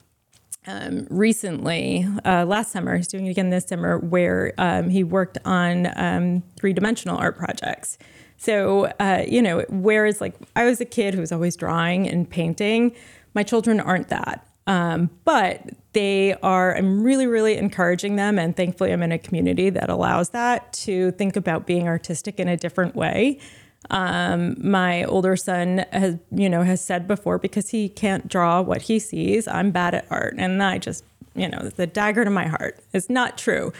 um, 0.69 1.07
recently, 1.09 2.07
uh, 2.25 2.45
last 2.45 2.71
summer, 2.71 2.97
he's 2.97 3.09
doing 3.09 3.27
it 3.27 3.31
again 3.31 3.49
this 3.49 3.65
summer, 3.65 3.99
where 3.99 4.53
um, 4.59 4.91
he 4.91 5.03
worked 5.03 5.39
on 5.45 5.89
um, 5.97 6.43
three 6.57 6.75
dimensional 6.75 7.17
art 7.17 7.39
projects. 7.39 7.97
So, 8.37 8.85
uh, 9.01 9.25
you 9.27 9.41
know, 9.43 9.65
whereas 9.71 10.21
like 10.21 10.35
I 10.55 10.67
was 10.67 10.81
a 10.81 10.85
kid 10.85 11.15
who 11.15 11.21
was 11.21 11.33
always 11.33 11.57
drawing 11.57 12.07
and 12.07 12.29
painting, 12.29 12.95
my 13.35 13.43
children 13.43 13.81
aren't 13.81 14.09
that. 14.09 14.47
Um, 14.67 15.09
but 15.25 15.63
they 15.95 16.35
are, 16.43 16.77
I'm 16.77 17.03
really, 17.03 17.27
really 17.27 17.57
encouraging 17.57 18.17
them. 18.17 18.39
And 18.39 18.55
thankfully, 18.55 18.93
I'm 18.93 19.03
in 19.03 19.13
a 19.13 19.19
community 19.19 19.71
that 19.71 19.89
allows 19.89 20.31
that 20.31 20.71
to 20.75 21.13
think 21.13 21.37
about 21.37 21.67
being 21.67 21.89
artistic 21.89 22.39
in 22.39 22.47
a 22.47 22.57
different 22.57 22.95
way. 22.95 23.41
Um, 23.90 24.57
my 24.59 25.04
older 25.04 25.37
son 25.37 25.85
has, 25.92 26.16
you 26.30 26.49
know, 26.49 26.62
has 26.62 26.85
said 26.85 27.09
before 27.09 27.38
because 27.38 27.71
he 27.71 27.88
can't 27.88 28.28
draw 28.28 28.61
what 28.61 28.83
he 28.83 28.99
sees, 28.99 29.49
I'm 29.49 29.71
bad 29.71 29.95
at 29.95 30.07
art. 30.11 30.35
And 30.37 30.62
I 30.62 30.78
just, 30.78 31.04
you 31.35 31.49
know, 31.49 31.71
the 31.76 31.87
dagger 31.87 32.25
to 32.25 32.30
my 32.30 32.47
heart. 32.47 32.78
It's 32.92 33.09
not 33.09 33.38
true. 33.38 33.73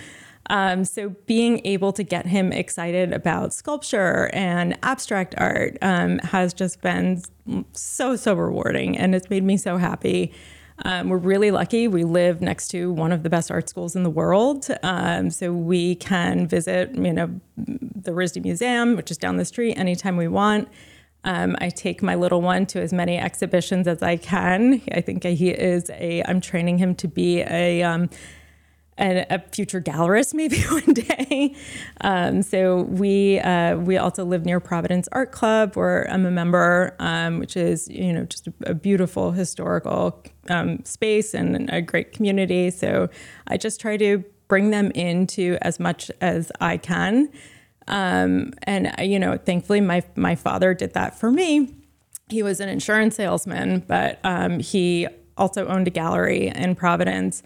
Um, 0.50 0.84
so 0.84 1.10
being 1.26 1.60
able 1.66 1.92
to 1.92 2.02
get 2.02 2.26
him 2.26 2.52
excited 2.52 3.12
about 3.12 3.52
sculpture 3.52 4.30
and 4.32 4.78
abstract 4.82 5.34
art 5.36 5.76
um, 5.82 6.18
has 6.20 6.54
just 6.54 6.80
been 6.80 7.22
so, 7.72 8.16
so 8.16 8.34
rewarding. 8.34 8.96
And 8.96 9.14
it's 9.14 9.28
made 9.28 9.44
me 9.44 9.56
so 9.58 9.76
happy. 9.76 10.32
Um, 10.85 11.08
we're 11.08 11.16
really 11.18 11.50
lucky. 11.50 11.88
We 11.88 12.04
live 12.04 12.40
next 12.40 12.68
to 12.68 12.92
one 12.92 13.12
of 13.12 13.23
the 13.23 13.30
best 13.30 13.50
art 13.50 13.68
schools 13.68 13.97
in 13.97 14.04
the 14.04 14.11
world. 14.11 14.68
Um, 14.82 15.30
so 15.30 15.52
we 15.52 15.97
can 15.97 16.47
visit, 16.47 16.94
you 16.94 17.12
know, 17.12 17.40
the 17.56 18.12
RISD 18.12 18.44
Museum, 18.44 18.97
which 18.97 19.11
is 19.11 19.18
down 19.18 19.37
the 19.37 19.44
street, 19.44 19.75
anytime 19.75 20.16
we 20.16 20.28
want. 20.28 20.68
Um, 21.25 21.56
I 21.61 21.68
take 21.70 22.02
my 22.02 22.14
little 22.14 22.40
one 22.40 22.64
to 22.66 22.80
as 22.80 22.92
many 22.92 23.18
exhibitions 23.18 23.88
as 23.88 24.02
I 24.02 24.16
can. 24.16 24.80
I 24.92 25.00
think 25.00 25.25
he 25.25 25.50
is 25.50 25.90
a, 25.90 26.23
I'm 26.25 26.40
training 26.40 26.78
him 26.78 26.94
to 26.97 27.08
be 27.08 27.40
a, 27.40 27.82
um, 27.82 28.08
a, 28.98 29.26
a, 29.30 29.38
future 29.52 29.80
gallerist 29.80 30.34
maybe 30.34 30.60
one 30.70 30.94
day. 30.94 31.54
Um, 32.00 32.42
so 32.42 32.82
we 32.82 33.38
uh, 33.40 33.76
we 33.76 33.96
also 33.96 34.24
live 34.24 34.44
near 34.44 34.60
Providence 34.60 35.08
Art 35.12 35.32
Club, 35.32 35.76
where 35.76 36.10
I'm 36.10 36.26
a 36.26 36.30
member, 36.30 36.94
um, 36.98 37.38
which 37.38 37.56
is 37.56 37.88
you 37.88 38.12
know 38.12 38.24
just 38.24 38.48
a, 38.48 38.52
a 38.66 38.74
beautiful 38.74 39.32
historical 39.32 40.22
um, 40.48 40.84
space 40.84 41.34
and 41.34 41.70
a 41.72 41.80
great 41.80 42.12
community. 42.12 42.70
So 42.70 43.08
I 43.46 43.56
just 43.56 43.80
try 43.80 43.96
to 43.96 44.24
bring 44.48 44.70
them 44.70 44.90
into 44.92 45.58
as 45.62 45.78
much 45.78 46.10
as 46.20 46.50
I 46.60 46.78
can. 46.78 47.30
Um, 47.86 48.52
and 48.64 48.92
you 48.98 49.18
know, 49.18 49.36
thankfully, 49.36 49.80
my 49.80 50.02
my 50.16 50.34
father 50.34 50.74
did 50.74 50.94
that 50.94 51.18
for 51.18 51.30
me. 51.30 51.74
He 52.28 52.42
was 52.42 52.60
an 52.60 52.68
insurance 52.68 53.16
salesman, 53.16 53.84
but 53.86 54.18
um, 54.22 54.60
he 54.60 55.08
also 55.38 55.66
owned 55.66 55.86
a 55.86 55.90
gallery 55.90 56.48
in 56.48 56.74
Providence 56.74 57.42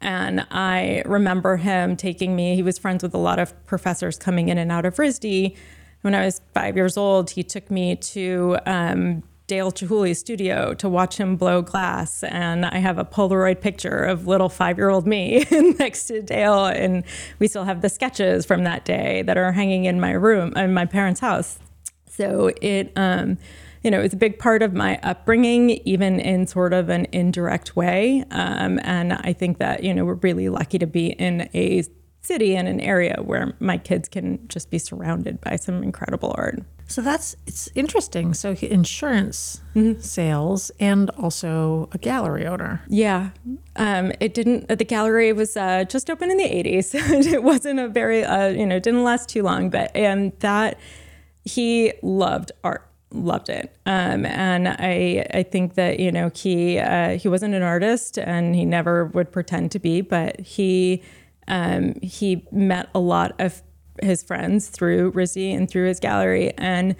and 0.00 0.46
I 0.50 1.02
remember 1.06 1.56
him 1.56 1.96
taking 1.96 2.36
me, 2.36 2.54
he 2.54 2.62
was 2.62 2.78
friends 2.78 3.02
with 3.02 3.14
a 3.14 3.18
lot 3.18 3.38
of 3.38 3.54
professors 3.66 4.18
coming 4.18 4.48
in 4.48 4.58
and 4.58 4.70
out 4.70 4.84
of 4.84 4.96
RISD. 4.96 5.56
When 6.02 6.14
I 6.14 6.24
was 6.24 6.40
five 6.52 6.76
years 6.76 6.96
old, 6.96 7.30
he 7.30 7.42
took 7.42 7.70
me 7.70 7.96
to 7.96 8.58
um, 8.66 9.22
Dale 9.46 9.72
Chihuly's 9.72 10.18
studio 10.18 10.74
to 10.74 10.88
watch 10.88 11.16
him 11.16 11.36
blow 11.36 11.62
glass. 11.62 12.22
And 12.24 12.66
I 12.66 12.78
have 12.78 12.98
a 12.98 13.04
Polaroid 13.04 13.60
picture 13.60 14.04
of 14.04 14.26
little 14.26 14.48
five 14.48 14.76
year 14.76 14.90
old 14.90 15.06
me 15.06 15.44
next 15.78 16.06
to 16.06 16.20
Dale. 16.20 16.66
And 16.66 17.04
we 17.38 17.48
still 17.48 17.64
have 17.64 17.80
the 17.80 17.88
sketches 17.88 18.44
from 18.44 18.64
that 18.64 18.84
day 18.84 19.22
that 19.22 19.36
are 19.36 19.52
hanging 19.52 19.84
in 19.86 20.00
my 20.00 20.12
room, 20.12 20.52
in 20.56 20.74
my 20.74 20.84
parents' 20.84 21.20
house. 21.20 21.58
So 22.08 22.50
it, 22.60 22.92
um, 22.96 23.38
you 23.86 23.92
know, 23.92 24.00
it 24.00 24.02
was 24.02 24.14
a 24.14 24.16
big 24.16 24.40
part 24.40 24.64
of 24.64 24.74
my 24.74 24.98
upbringing, 25.04 25.70
even 25.84 26.18
in 26.18 26.44
sort 26.48 26.72
of 26.72 26.88
an 26.88 27.06
indirect 27.12 27.76
way. 27.76 28.24
Um, 28.32 28.80
and 28.82 29.12
I 29.12 29.32
think 29.32 29.58
that, 29.58 29.84
you 29.84 29.94
know, 29.94 30.04
we're 30.04 30.14
really 30.14 30.48
lucky 30.48 30.76
to 30.80 30.88
be 30.88 31.12
in 31.12 31.48
a 31.54 31.84
city 32.20 32.56
and 32.56 32.66
an 32.66 32.80
area 32.80 33.22
where 33.22 33.54
my 33.60 33.78
kids 33.78 34.08
can 34.08 34.40
just 34.48 34.72
be 34.72 34.78
surrounded 34.78 35.40
by 35.40 35.54
some 35.54 35.84
incredible 35.84 36.34
art. 36.36 36.64
So 36.88 37.00
that's 37.00 37.36
it's 37.46 37.68
interesting. 37.76 38.34
So 38.34 38.56
insurance 38.60 39.62
mm-hmm. 39.76 40.00
sales 40.00 40.72
and 40.80 41.08
also 41.10 41.88
a 41.92 41.98
gallery 41.98 42.44
owner. 42.44 42.82
Yeah, 42.88 43.30
um, 43.76 44.10
it 44.18 44.34
didn't. 44.34 44.66
The 44.66 44.84
gallery 44.84 45.32
was 45.32 45.56
uh, 45.56 45.84
just 45.84 46.10
open 46.10 46.30
in 46.32 46.38
the 46.38 46.44
'80s. 46.44 46.92
it 47.32 47.42
wasn't 47.42 47.78
a 47.78 47.88
very, 47.88 48.24
uh, 48.24 48.48
you 48.48 48.66
know, 48.66 48.78
didn't 48.78 49.04
last 49.04 49.28
too 49.28 49.42
long. 49.42 49.70
But 49.70 49.94
and 49.96 50.32
that 50.40 50.78
he 51.44 51.92
loved 52.02 52.52
art 52.62 52.88
loved 53.24 53.48
it. 53.48 53.76
Um, 53.86 54.26
and 54.26 54.68
I 54.68 55.26
I 55.32 55.42
think 55.42 55.74
that 55.74 56.00
you 56.00 56.12
know 56.12 56.30
he 56.34 56.78
uh, 56.78 57.18
he 57.18 57.28
wasn't 57.28 57.54
an 57.54 57.62
artist 57.62 58.18
and 58.18 58.54
he 58.54 58.64
never 58.64 59.06
would 59.06 59.32
pretend 59.32 59.72
to 59.72 59.78
be, 59.78 60.00
but 60.00 60.40
he 60.40 61.02
um, 61.48 61.94
he 62.02 62.46
met 62.50 62.88
a 62.94 62.98
lot 62.98 63.34
of 63.40 63.62
his 64.02 64.22
friends 64.22 64.68
through 64.68 65.12
RISD 65.12 65.56
and 65.56 65.70
through 65.70 65.88
his 65.88 66.00
gallery. 66.00 66.52
And 66.58 66.96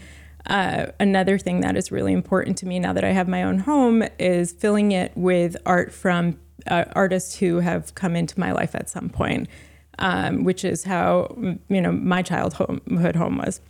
uh, 0.46 0.87
another 1.00 1.38
thing 1.38 1.61
that 1.61 1.76
is 1.76 1.90
really 1.90 2.12
important 2.12 2.56
to 2.58 2.66
me 2.66 2.78
now 2.78 2.92
that 2.92 3.04
I 3.04 3.11
have 3.11 3.28
my 3.28 3.42
own 3.42 3.58
home 3.58 4.04
is 4.18 4.52
filling 4.52 4.92
it 4.92 5.12
with 5.16 5.56
art 5.66 5.92
from 5.92 6.38
uh, 6.68 6.85
artists 6.92 7.37
who 7.37 7.61
have 7.61 7.94
come 7.94 8.16
into 8.16 8.38
my 8.38 8.52
life 8.52 8.75
at 8.75 8.88
some 8.88 9.08
point, 9.08 9.49
um, 9.99 10.44
which 10.44 10.64
is 10.64 10.85
how 10.85 11.35
you 11.68 11.80
know 11.80 11.92
my 11.92 12.23
childhood 12.23 13.16
home 13.16 13.38
was. 13.38 13.61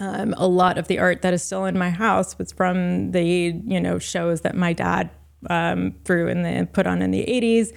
Um, 0.00 0.34
a 0.36 0.46
lot 0.46 0.78
of 0.78 0.86
the 0.86 0.98
art 0.98 1.22
that 1.22 1.34
is 1.34 1.42
still 1.42 1.64
in 1.64 1.76
my 1.76 1.90
house 1.90 2.38
was 2.38 2.52
from 2.52 3.10
the 3.10 3.22
you 3.22 3.80
know 3.80 3.98
shows 3.98 4.42
that 4.42 4.54
my 4.54 4.72
dad 4.72 5.10
um, 5.50 5.94
threw 6.04 6.28
in 6.28 6.42
the 6.42 6.68
put 6.72 6.86
on 6.86 7.02
in 7.02 7.10
the 7.10 7.24
80s. 7.24 7.72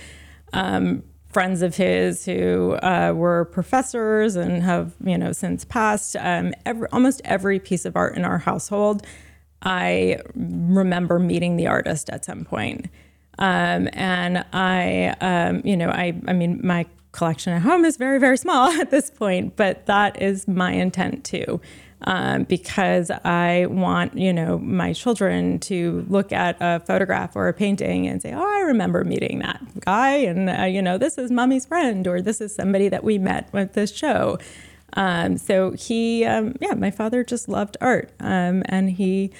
Um, 0.53 1.03
friends 1.29 1.61
of 1.61 1.77
his 1.77 2.25
who 2.25 2.73
uh, 2.83 3.13
were 3.15 3.45
professors 3.45 4.35
and 4.35 4.61
have 4.63 4.93
you 5.03 5.17
know 5.17 5.31
since 5.31 5.65
passed. 5.65 6.15
Um, 6.17 6.53
every, 6.65 6.87
almost 6.91 7.21
every 7.25 7.59
piece 7.59 7.85
of 7.85 7.95
art 7.95 8.15
in 8.15 8.25
our 8.25 8.37
household, 8.37 9.05
I 9.63 10.19
remember 10.35 11.19
meeting 11.19 11.55
the 11.55 11.67
artist 11.67 12.09
at 12.09 12.25
some 12.25 12.45
point. 12.45 12.87
Um, 13.39 13.89
and 13.93 14.45
I, 14.53 15.15
um, 15.21 15.61
you 15.63 15.77
know, 15.77 15.89
I, 15.89 16.19
I 16.27 16.33
mean, 16.33 16.59
my 16.63 16.85
collection 17.11 17.53
at 17.53 17.61
home 17.61 17.85
is 17.85 17.97
very, 17.97 18.19
very 18.19 18.37
small 18.37 18.69
at 18.81 18.91
this 18.91 19.09
point, 19.09 19.55
but 19.55 19.85
that 19.85 20.21
is 20.21 20.47
my 20.47 20.71
intent 20.71 21.23
too. 21.23 21.59
Um, 22.03 22.43
because 22.45 23.11
I 23.11 23.67
want, 23.69 24.17
you 24.17 24.33
know, 24.33 24.57
my 24.57 24.91
children 24.91 25.59
to 25.59 26.03
look 26.09 26.31
at 26.31 26.57
a 26.59 26.79
photograph 26.79 27.35
or 27.35 27.47
a 27.47 27.53
painting 27.53 28.07
and 28.07 28.19
say, 28.21 28.33
"Oh, 28.33 28.41
I 28.41 28.61
remember 28.61 29.03
meeting 29.03 29.39
that 29.39 29.61
guy," 29.81 30.15
and 30.15 30.49
uh, 30.49 30.63
you 30.63 30.81
know, 30.81 30.97
this 30.97 31.19
is 31.19 31.29
mommy's 31.29 31.67
friend, 31.67 32.07
or 32.07 32.19
this 32.19 32.41
is 32.41 32.55
somebody 32.55 32.89
that 32.89 33.03
we 33.03 33.19
met 33.19 33.53
with 33.53 33.73
this 33.73 33.95
show. 33.95 34.39
Um, 34.93 35.37
so 35.37 35.71
he, 35.71 36.25
um, 36.25 36.55
yeah, 36.59 36.73
my 36.73 36.89
father 36.89 37.23
just 37.23 37.47
loved 37.47 37.77
art, 37.81 38.11
um, 38.19 38.63
and 38.65 38.89
he 38.89 39.31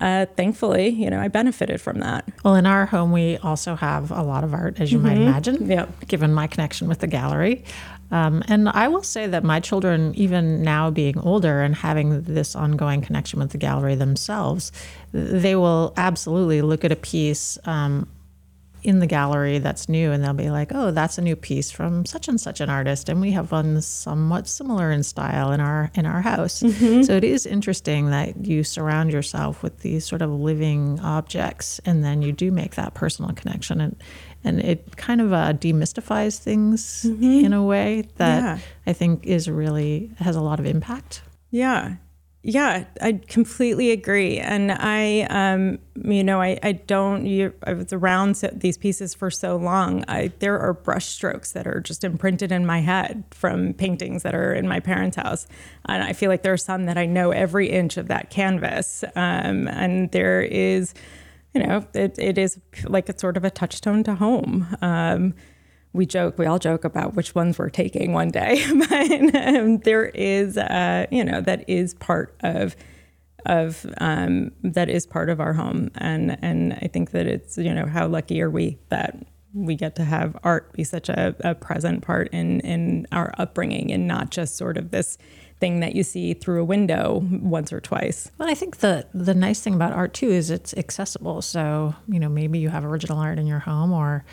uh, 0.00 0.26
thankfully, 0.36 0.88
you 0.88 1.10
know, 1.10 1.20
I 1.20 1.28
benefited 1.28 1.80
from 1.80 2.00
that. 2.00 2.26
Well, 2.44 2.54
in 2.54 2.66
our 2.66 2.86
home, 2.86 3.12
we 3.12 3.36
also 3.38 3.76
have 3.76 4.10
a 4.10 4.22
lot 4.22 4.42
of 4.42 4.54
art, 4.54 4.80
as 4.80 4.90
you 4.90 4.98
mm-hmm. 4.98 5.06
might 5.06 5.18
imagine, 5.18 5.70
yep. 5.70 6.08
given 6.08 6.32
my 6.32 6.46
connection 6.46 6.88
with 6.88 7.00
the 7.00 7.06
gallery. 7.06 7.64
Um, 8.12 8.42
and 8.46 8.68
I 8.68 8.88
will 8.88 9.02
say 9.02 9.26
that 9.26 9.42
my 9.42 9.58
children, 9.58 10.14
even 10.14 10.62
now 10.62 10.90
being 10.90 11.18
older 11.18 11.62
and 11.62 11.74
having 11.74 12.22
this 12.22 12.54
ongoing 12.54 13.00
connection 13.00 13.40
with 13.40 13.50
the 13.50 13.58
gallery 13.58 13.94
themselves, 13.94 14.70
they 15.12 15.56
will 15.56 15.94
absolutely 15.96 16.62
look 16.62 16.84
at 16.84 16.92
a 16.92 16.96
piece 16.96 17.58
um, 17.64 18.06
in 18.82 18.98
the 18.98 19.06
gallery 19.06 19.58
that's 19.58 19.88
new 19.88 20.10
and 20.10 20.24
they'll 20.24 20.32
be 20.32 20.50
like 20.50 20.72
oh 20.74 20.90
that's 20.90 21.16
a 21.16 21.22
new 21.22 21.36
piece 21.36 21.70
from 21.70 22.04
such 22.04 22.26
and 22.26 22.40
such 22.40 22.60
an 22.60 22.68
artist 22.68 23.08
and 23.08 23.20
we 23.20 23.30
have 23.30 23.52
one 23.52 23.80
somewhat 23.80 24.48
similar 24.48 24.90
in 24.90 25.02
style 25.02 25.52
in 25.52 25.60
our 25.60 25.90
in 25.94 26.04
our 26.04 26.20
house 26.20 26.62
mm-hmm. 26.62 27.02
so 27.02 27.12
it 27.14 27.22
is 27.22 27.46
interesting 27.46 28.10
that 28.10 28.44
you 28.44 28.64
surround 28.64 29.12
yourself 29.12 29.62
with 29.62 29.78
these 29.80 30.04
sort 30.04 30.20
of 30.20 30.30
living 30.30 30.98
objects 31.00 31.80
and 31.84 32.02
then 32.02 32.22
you 32.22 32.32
do 32.32 32.50
make 32.50 32.74
that 32.74 32.92
personal 32.92 33.32
connection 33.34 33.80
and 33.80 33.96
and 34.44 34.60
it 34.60 34.96
kind 34.96 35.20
of 35.20 35.32
uh, 35.32 35.52
demystifies 35.52 36.38
things 36.38 37.04
mm-hmm. 37.06 37.44
in 37.44 37.52
a 37.52 37.62
way 37.62 38.04
that 38.16 38.42
yeah. 38.42 38.58
i 38.86 38.92
think 38.92 39.26
is 39.26 39.48
really 39.48 40.10
has 40.18 40.36
a 40.36 40.40
lot 40.40 40.58
of 40.60 40.66
impact 40.66 41.22
yeah 41.50 41.96
yeah, 42.44 42.86
I 43.00 43.20
completely 43.28 43.92
agree. 43.92 44.38
And 44.38 44.72
I, 44.72 45.22
um, 45.30 45.78
you 45.94 46.24
know, 46.24 46.40
I, 46.42 46.58
I 46.60 46.72
don't, 46.72 47.24
you, 47.24 47.54
I 47.62 47.72
was 47.72 47.92
around 47.92 48.34
these 48.52 48.76
pieces 48.76 49.14
for 49.14 49.30
so 49.30 49.54
long. 49.54 50.04
I, 50.08 50.32
there 50.40 50.58
are 50.58 50.72
brush 50.72 51.06
strokes 51.06 51.52
that 51.52 51.68
are 51.68 51.80
just 51.80 52.02
imprinted 52.02 52.50
in 52.50 52.66
my 52.66 52.80
head 52.80 53.22
from 53.30 53.74
paintings 53.74 54.24
that 54.24 54.34
are 54.34 54.52
in 54.52 54.66
my 54.66 54.80
parents' 54.80 55.16
house. 55.16 55.46
And 55.86 56.02
I 56.02 56.14
feel 56.14 56.30
like 56.30 56.42
there 56.42 56.52
are 56.52 56.56
some 56.56 56.86
that 56.86 56.98
I 56.98 57.06
know 57.06 57.30
every 57.30 57.70
inch 57.70 57.96
of 57.96 58.08
that 58.08 58.30
canvas. 58.30 59.04
Um, 59.14 59.68
and 59.68 60.10
there 60.10 60.42
is, 60.42 60.94
you 61.54 61.62
know, 61.62 61.84
it, 61.94 62.18
it 62.18 62.38
is 62.38 62.58
like 62.84 63.08
it's 63.08 63.20
sort 63.20 63.36
of 63.36 63.44
a 63.44 63.50
touchstone 63.50 64.02
to 64.04 64.14
home. 64.14 64.66
Um, 64.80 65.34
we 65.92 66.06
joke, 66.06 66.38
we 66.38 66.46
all 66.46 66.58
joke 66.58 66.84
about 66.84 67.14
which 67.14 67.34
ones 67.34 67.58
we're 67.58 67.68
taking 67.68 68.12
one 68.12 68.30
day, 68.30 68.64
but 68.88 69.34
um, 69.36 69.78
there 69.78 70.06
is, 70.06 70.56
uh, 70.56 71.06
you 71.10 71.22
know, 71.22 71.40
that 71.42 71.68
is 71.68 71.94
part 71.94 72.34
of 72.40 72.74
of 73.44 73.84
um, 73.98 74.52
that 74.62 74.88
is 74.88 75.06
part 75.06 75.28
of 75.28 75.40
our 75.40 75.52
home, 75.52 75.90
and 75.96 76.38
and 76.42 76.74
I 76.74 76.88
think 76.88 77.10
that 77.10 77.26
it's 77.26 77.58
you 77.58 77.74
know 77.74 77.86
how 77.86 78.06
lucky 78.06 78.40
are 78.40 78.50
we 78.50 78.78
that 78.88 79.16
we 79.52 79.74
get 79.74 79.96
to 79.96 80.04
have 80.04 80.36
art 80.44 80.72
be 80.72 80.84
such 80.84 81.08
a, 81.08 81.34
a 81.40 81.54
present 81.54 82.02
part 82.02 82.28
in 82.32 82.60
in 82.60 83.06
our 83.12 83.34
upbringing, 83.38 83.90
and 83.92 84.06
not 84.06 84.30
just 84.30 84.56
sort 84.56 84.76
of 84.76 84.90
this 84.90 85.18
thing 85.62 85.78
that 85.78 85.94
you 85.94 86.02
see 86.02 86.34
through 86.34 86.60
a 86.60 86.64
window 86.64 87.24
once 87.40 87.72
or 87.72 87.80
twice. 87.80 88.32
Well, 88.36 88.50
I 88.50 88.54
think 88.54 88.78
the 88.78 89.06
the 89.14 89.32
nice 89.32 89.60
thing 89.60 89.74
about 89.74 89.92
art 89.92 90.12
too 90.12 90.28
is 90.28 90.50
it's 90.50 90.74
accessible. 90.74 91.40
So 91.40 91.94
you 92.08 92.18
know 92.18 92.28
maybe 92.28 92.58
you 92.58 92.68
have 92.68 92.84
original 92.84 93.18
art 93.18 93.38
in 93.38 93.46
your 93.46 93.60
home 93.60 93.92
or 93.92 94.24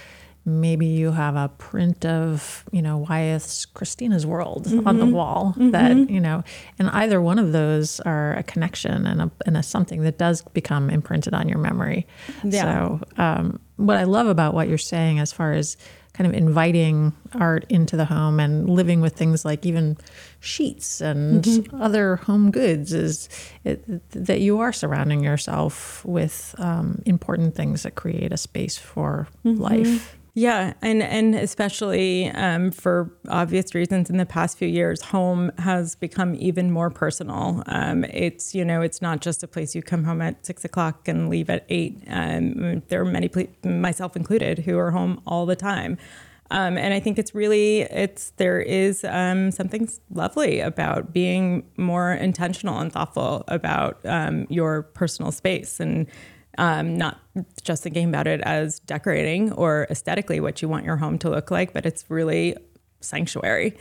maybe 0.44 0.88
you 0.88 1.12
have 1.12 1.36
a 1.36 1.50
print 1.60 2.06
of 2.06 2.64
you 2.72 2.82
know 2.82 2.98
wyeth's 2.98 3.66
christina's 3.66 4.26
world 4.26 4.66
mm-hmm. 4.66 4.88
on 4.88 4.98
the 4.98 5.04
mm-hmm. 5.04 5.14
wall 5.14 5.54
mm-hmm. 5.58 5.72
that 5.72 6.10
you 6.10 6.20
know 6.20 6.42
and 6.80 6.90
either 6.92 7.22
one 7.22 7.38
of 7.38 7.52
those 7.52 8.00
are 8.00 8.34
a 8.36 8.44
connection 8.44 9.06
and 9.06 9.22
a, 9.22 9.32
and 9.46 9.58
a 9.58 9.62
something 9.62 10.02
that 10.02 10.18
does 10.18 10.42
become 10.54 10.90
imprinted 10.90 11.34
on 11.34 11.48
your 11.50 11.60
memory 11.60 12.08
yeah. 12.44 12.64
so 12.64 13.00
um, 13.22 13.60
what 13.76 13.98
i 13.98 14.06
love 14.06 14.28
about 14.28 14.54
what 14.54 14.70
you're 14.70 14.78
saying 14.78 15.20
as 15.20 15.32
far 15.32 15.52
as 15.52 15.78
kind 16.20 16.28
of 16.30 16.34
inviting 16.38 17.14
art 17.36 17.66
into 17.70 17.96
the 17.96 18.04
home 18.04 18.42
and 18.42 18.70
living 18.70 19.00
with 19.00 19.16
things 19.16 19.46
like 19.46 19.66
even 19.66 19.98
sheets 20.42 21.00
and 21.00 21.46
mm-hmm. 21.46 21.82
other 21.82 22.18
home 22.18 22.52
goods 22.52 22.92
is 22.92 23.30
it, 23.64 23.82
that 24.12 24.42
you 24.42 24.60
are 24.60 24.74
surrounding 24.74 25.24
yourself 25.24 26.04
with 26.04 26.54
um, 26.58 27.02
important 27.06 27.56
things 27.56 27.84
that 27.84 27.96
create 27.96 28.34
a 28.34 28.38
space 28.38 28.78
for 28.78 29.30
mm-hmm. 29.46 29.62
life 29.62 30.19
yeah, 30.40 30.74
and 30.82 31.04
and 31.04 31.36
especially 31.36 32.30
um, 32.30 32.72
for 32.72 33.12
obvious 33.28 33.76
reasons, 33.76 34.10
in 34.10 34.16
the 34.16 34.26
past 34.26 34.58
few 34.58 34.70
years, 34.70 35.02
home 35.02 35.52
has 35.58 35.96
become 35.96 36.34
even 36.36 36.72
more 36.72 36.90
personal. 36.90 37.62
Um, 37.66 38.06
it's 38.06 38.56
you 38.56 38.64
know, 38.64 38.82
it's 38.82 39.02
not 39.02 39.20
just 39.20 39.44
a 39.44 39.48
place 39.50 39.76
you 39.76 39.82
come 39.82 40.06
home 40.06 40.22
at 40.22 40.46
six 40.46 40.64
o'clock 40.64 41.10
and 41.10 41.30
leave 41.30 41.50
at 41.50 41.66
eight. 41.68 42.02
Um, 42.08 42.82
there 42.88 43.02
are 43.02 43.06
many, 43.06 43.30
myself 43.66 44.16
included, 44.16 44.60
who 44.60 44.78
are 44.78 44.92
home 44.92 45.22
all 45.28 45.46
the 45.46 45.58
time. 45.58 45.98
Um, 46.52 46.78
and 46.78 46.94
I 46.94 47.02
think 47.02 47.20
it's 47.20 47.36
really 47.36 47.82
it's 47.82 48.32
there 48.38 48.62
is 48.62 49.04
um, 49.04 49.52
something 49.52 49.90
lovely 50.10 50.62
about 50.62 51.12
being 51.12 51.70
more 51.76 52.14
intentional 52.14 52.80
and 52.80 52.94
thoughtful 52.94 53.44
about 53.50 54.00
um, 54.06 54.48
your 54.50 54.84
personal 54.84 55.34
space 55.34 55.82
and 55.82 56.08
um, 56.60 56.98
not 56.98 57.18
just 57.64 57.84
thinking 57.84 58.10
about 58.10 58.28
it 58.28 58.42
as 58.42 58.80
decorating 58.82 59.54
or 59.54 59.88
aesthetically 59.90 60.42
what 60.42 60.62
you 60.62 60.68
want 60.68 60.86
your 60.86 60.98
home 60.98 61.18
to 61.20 61.30
look 61.30 61.50
like, 61.50 61.72
but 61.72 61.86
it's 61.86 62.04
really 62.10 62.56
sanctuary. 63.00 63.78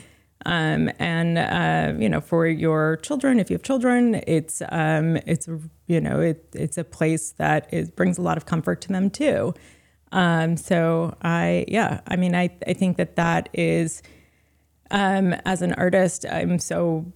Um, 0.47 0.89
and 1.01 1.37
uh, 1.39 2.01
you 2.01 2.09
know, 2.09 2.21
for 2.21 2.47
your 2.47 2.97
children, 2.99 3.41
if 3.41 3.51
you 3.51 3.55
have 3.55 3.65
children, 3.65 4.23
it's 4.29 4.63
um, 4.69 5.17
it's 5.27 5.49
you 5.89 6.01
know, 6.01 6.21
it, 6.21 6.49
it's 6.55 6.79
a 6.79 6.85
place 6.85 7.33
that 7.33 7.69
is, 7.75 7.91
brings 7.91 8.17
a 8.17 8.23
lot 8.23 8.37
of 8.37 8.47
comfort 8.47 8.81
to 8.83 8.89
them 8.89 9.11
too. 9.11 9.55
Um, 10.13 10.57
so 10.57 11.17
I, 11.21 11.65
yeah, 11.67 12.01
I 12.07 12.15
mean, 12.15 12.37
I 12.37 12.51
I 12.65 12.75
think 12.75 12.97
that 12.99 13.17
that 13.17 13.49
is, 13.53 14.03
um, 14.93 15.33
as 15.45 15.63
an 15.63 15.73
artist, 15.73 16.25
I'm 16.31 16.61
so 16.61 17.13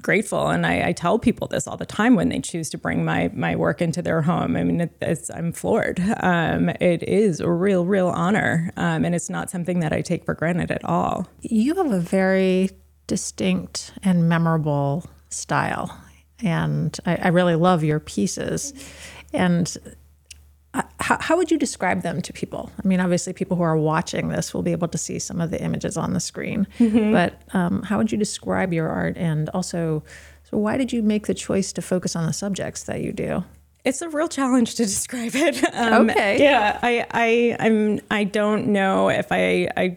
grateful. 0.00 0.48
And 0.48 0.66
I, 0.66 0.88
I, 0.88 0.92
tell 0.92 1.18
people 1.18 1.46
this 1.46 1.66
all 1.66 1.76
the 1.76 1.86
time 1.86 2.14
when 2.14 2.28
they 2.28 2.40
choose 2.40 2.70
to 2.70 2.78
bring 2.78 3.04
my 3.04 3.30
my 3.34 3.56
work 3.56 3.80
into 3.82 4.02
their 4.02 4.22
home. 4.22 4.56
I 4.56 4.64
mean 4.64 4.80
it, 4.80 5.30
i'm 5.34 5.52
floored. 5.52 6.00
Um, 6.20 6.70
it 6.80 7.02
is 7.02 7.40
a 7.40 7.50
real 7.50 7.84
real 7.84 8.08
honor. 8.08 8.72
Um, 8.76 9.04
and 9.04 9.14
it's 9.14 9.30
not 9.30 9.50
something 9.50 9.80
that 9.80 9.92
i 9.92 10.00
take 10.00 10.24
for 10.24 10.34
granted 10.34 10.70
at 10.70 10.84
all. 10.84 11.28
You 11.40 11.74
have 11.76 11.92
a 11.92 12.00
very 12.00 12.70
distinct 13.06 13.92
and 14.02 14.28
memorable 14.28 15.08
style. 15.30 15.98
And 16.42 16.96
I, 17.04 17.16
I 17.16 17.28
really 17.28 17.56
love 17.56 17.82
your 17.82 18.00
pieces. 18.00 18.72
And 19.32 19.76
how, 21.00 21.18
how, 21.20 21.36
would 21.36 21.50
you 21.50 21.58
describe 21.58 22.02
them 22.02 22.20
to 22.22 22.32
people? 22.32 22.70
I 22.82 22.86
mean, 22.86 23.00
obviously, 23.00 23.32
people 23.32 23.56
who 23.56 23.62
are 23.62 23.76
watching 23.76 24.28
this 24.28 24.52
will 24.52 24.62
be 24.62 24.72
able 24.72 24.88
to 24.88 24.98
see 24.98 25.18
some 25.18 25.40
of 25.40 25.50
the 25.50 25.62
images 25.62 25.96
on 25.96 26.12
the 26.12 26.20
screen, 26.20 26.66
mm-hmm. 26.78 27.12
but 27.12 27.40
um, 27.54 27.82
how 27.82 27.98
would 27.98 28.12
you 28.12 28.18
describe 28.18 28.72
your 28.72 28.88
art? 28.88 29.16
And 29.16 29.48
also, 29.50 30.02
so 30.44 30.58
why 30.58 30.76
did 30.76 30.92
you 30.92 31.02
make 31.02 31.26
the 31.26 31.34
choice 31.34 31.72
to 31.74 31.82
focus 31.82 32.16
on 32.16 32.26
the 32.26 32.32
subjects 32.32 32.84
that 32.84 33.02
you 33.02 33.12
do? 33.12 33.44
It's 33.84 34.02
a 34.02 34.08
real 34.08 34.28
challenge 34.28 34.74
to 34.76 34.82
describe 34.84 35.34
it. 35.34 35.62
Um, 35.74 36.10
okay. 36.10 36.42
Yeah, 36.42 36.78
I, 36.82 37.06
I, 37.10 37.56
I'm, 37.60 38.00
I 38.10 38.24
don't 38.24 38.68
know 38.68 39.08
if 39.08 39.28
I, 39.30 39.68
I 39.76 39.96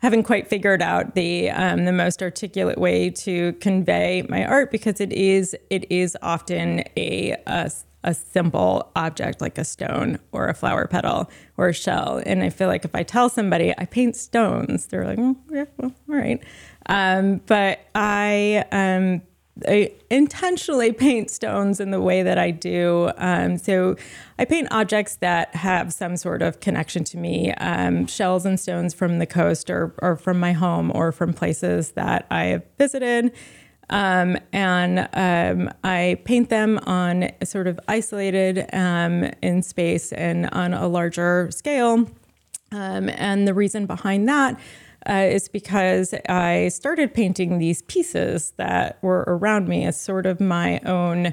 haven't 0.00 0.24
quite 0.24 0.48
figured 0.48 0.82
out 0.82 1.14
the 1.14 1.50
um, 1.50 1.84
the 1.84 1.92
most 1.92 2.22
articulate 2.22 2.78
way 2.78 3.10
to 3.10 3.52
convey 3.54 4.24
my 4.28 4.44
art 4.44 4.70
because 4.70 5.00
it 5.00 5.12
is 5.12 5.54
it 5.68 5.90
is 5.90 6.16
often 6.22 6.82
a, 6.96 7.36
a 7.46 7.70
a 8.02 8.14
simple 8.14 8.90
object 8.96 9.40
like 9.40 9.58
a 9.58 9.64
stone 9.64 10.18
or 10.32 10.48
a 10.48 10.54
flower 10.54 10.86
petal 10.86 11.30
or 11.56 11.68
a 11.68 11.74
shell. 11.74 12.22
And 12.24 12.42
I 12.42 12.50
feel 12.50 12.68
like 12.68 12.84
if 12.84 12.94
I 12.94 13.02
tell 13.02 13.28
somebody 13.28 13.74
I 13.76 13.84
paint 13.84 14.16
stones, 14.16 14.86
they're 14.86 15.04
like, 15.04 15.18
well, 15.18 15.36
yeah, 15.50 15.64
well, 15.76 15.92
all 16.08 16.16
right. 16.16 16.42
Um, 16.86 17.42
but 17.46 17.80
I, 17.94 18.64
um, 18.72 19.22
I 19.68 19.92
intentionally 20.10 20.92
paint 21.06 21.30
stones 21.30 21.80
in 21.80 21.90
the 21.90 22.00
way 22.00 22.22
that 22.22 22.38
I 22.38 22.50
do. 22.50 23.10
Um, 23.18 23.58
so 23.58 23.96
I 24.38 24.46
paint 24.46 24.68
objects 24.70 25.16
that 25.16 25.54
have 25.54 25.92
some 25.92 26.16
sort 26.16 26.40
of 26.40 26.60
connection 26.60 27.04
to 27.04 27.18
me, 27.18 27.52
um, 27.54 28.06
shells 28.06 28.46
and 28.46 28.58
stones 28.58 28.94
from 28.94 29.18
the 29.18 29.26
coast 29.26 29.68
or, 29.68 29.94
or 30.00 30.16
from 30.16 30.40
my 30.40 30.52
home 30.52 30.90
or 30.94 31.12
from 31.12 31.34
places 31.34 31.92
that 31.92 32.26
I 32.30 32.44
have 32.44 32.62
visited. 32.78 33.32
Um, 33.90 34.38
and 34.52 35.08
um, 35.12 35.70
I 35.84 36.20
paint 36.24 36.48
them 36.48 36.78
on 36.86 37.30
sort 37.44 37.66
of 37.66 37.78
isolated 37.88 38.66
um, 38.72 39.24
in 39.42 39.62
space 39.62 40.12
and 40.12 40.48
on 40.50 40.72
a 40.72 40.88
larger 40.88 41.50
scale. 41.50 42.08
Um, 42.72 43.08
and 43.10 43.48
the 43.48 43.54
reason 43.54 43.86
behind 43.86 44.28
that 44.28 44.58
uh, 45.08 45.26
is 45.30 45.48
because 45.48 46.14
I 46.28 46.68
started 46.68 47.14
painting 47.14 47.58
these 47.58 47.82
pieces 47.82 48.52
that 48.56 48.98
were 49.02 49.24
around 49.26 49.68
me 49.68 49.84
as 49.84 50.00
sort 50.00 50.26
of 50.26 50.40
my 50.40 50.78
own 50.80 51.32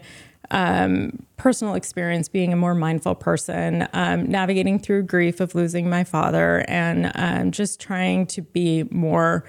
um, 0.50 1.26
personal 1.36 1.76
experience 1.76 2.30
being 2.30 2.54
a 2.54 2.56
more 2.56 2.74
mindful 2.74 3.16
person, 3.16 3.88
um, 3.94 4.26
navigating 4.26 4.80
through 4.80 5.04
grief 5.04 5.40
of 5.40 5.54
losing 5.56 5.90
my 5.90 6.04
father, 6.04 6.64
and 6.68 7.12
um, 7.16 7.52
just 7.52 7.80
trying 7.80 8.26
to 8.28 8.42
be 8.42 8.84
more 8.90 9.44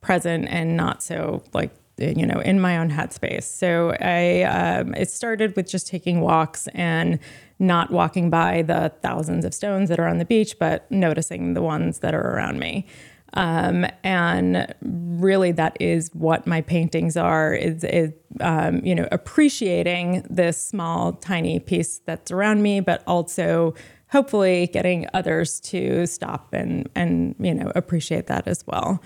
present 0.00 0.46
and 0.48 0.76
not 0.76 1.02
so 1.02 1.42
like 1.52 1.74
you 1.98 2.26
know 2.26 2.40
in 2.40 2.60
my 2.60 2.78
own 2.78 2.90
headspace. 2.90 3.44
So 3.44 3.96
I 4.00 4.42
um, 4.42 4.94
it 4.94 5.10
started 5.10 5.56
with 5.56 5.68
just 5.68 5.86
taking 5.86 6.20
walks 6.20 6.66
and 6.74 7.18
not 7.58 7.90
walking 7.90 8.30
by 8.30 8.62
the 8.62 8.92
thousands 9.02 9.44
of 9.44 9.54
stones 9.54 9.88
that 9.88 10.00
are 10.00 10.06
on 10.06 10.18
the 10.18 10.24
beach, 10.24 10.58
but 10.58 10.90
noticing 10.90 11.54
the 11.54 11.62
ones 11.62 12.00
that 12.00 12.14
are 12.14 12.34
around 12.34 12.58
me. 12.58 12.86
Um, 13.34 13.86
and 14.04 14.72
really, 14.82 15.52
that 15.52 15.76
is 15.80 16.10
what 16.14 16.46
my 16.46 16.60
paintings 16.60 17.16
are: 17.16 17.54
is, 17.54 17.84
is 17.84 18.12
um, 18.40 18.84
you 18.84 18.94
know 18.94 19.08
appreciating 19.10 20.24
this 20.30 20.60
small, 20.60 21.12
tiny 21.14 21.58
piece 21.58 21.98
that's 22.06 22.30
around 22.30 22.62
me, 22.62 22.80
but 22.80 23.02
also 23.06 23.74
hopefully 24.10 24.68
getting 24.68 25.08
others 25.12 25.58
to 25.58 26.06
stop 26.06 26.52
and 26.52 26.88
and 26.94 27.34
you 27.40 27.52
know 27.52 27.72
appreciate 27.74 28.28
that 28.28 28.46
as 28.46 28.64
well. 28.66 29.02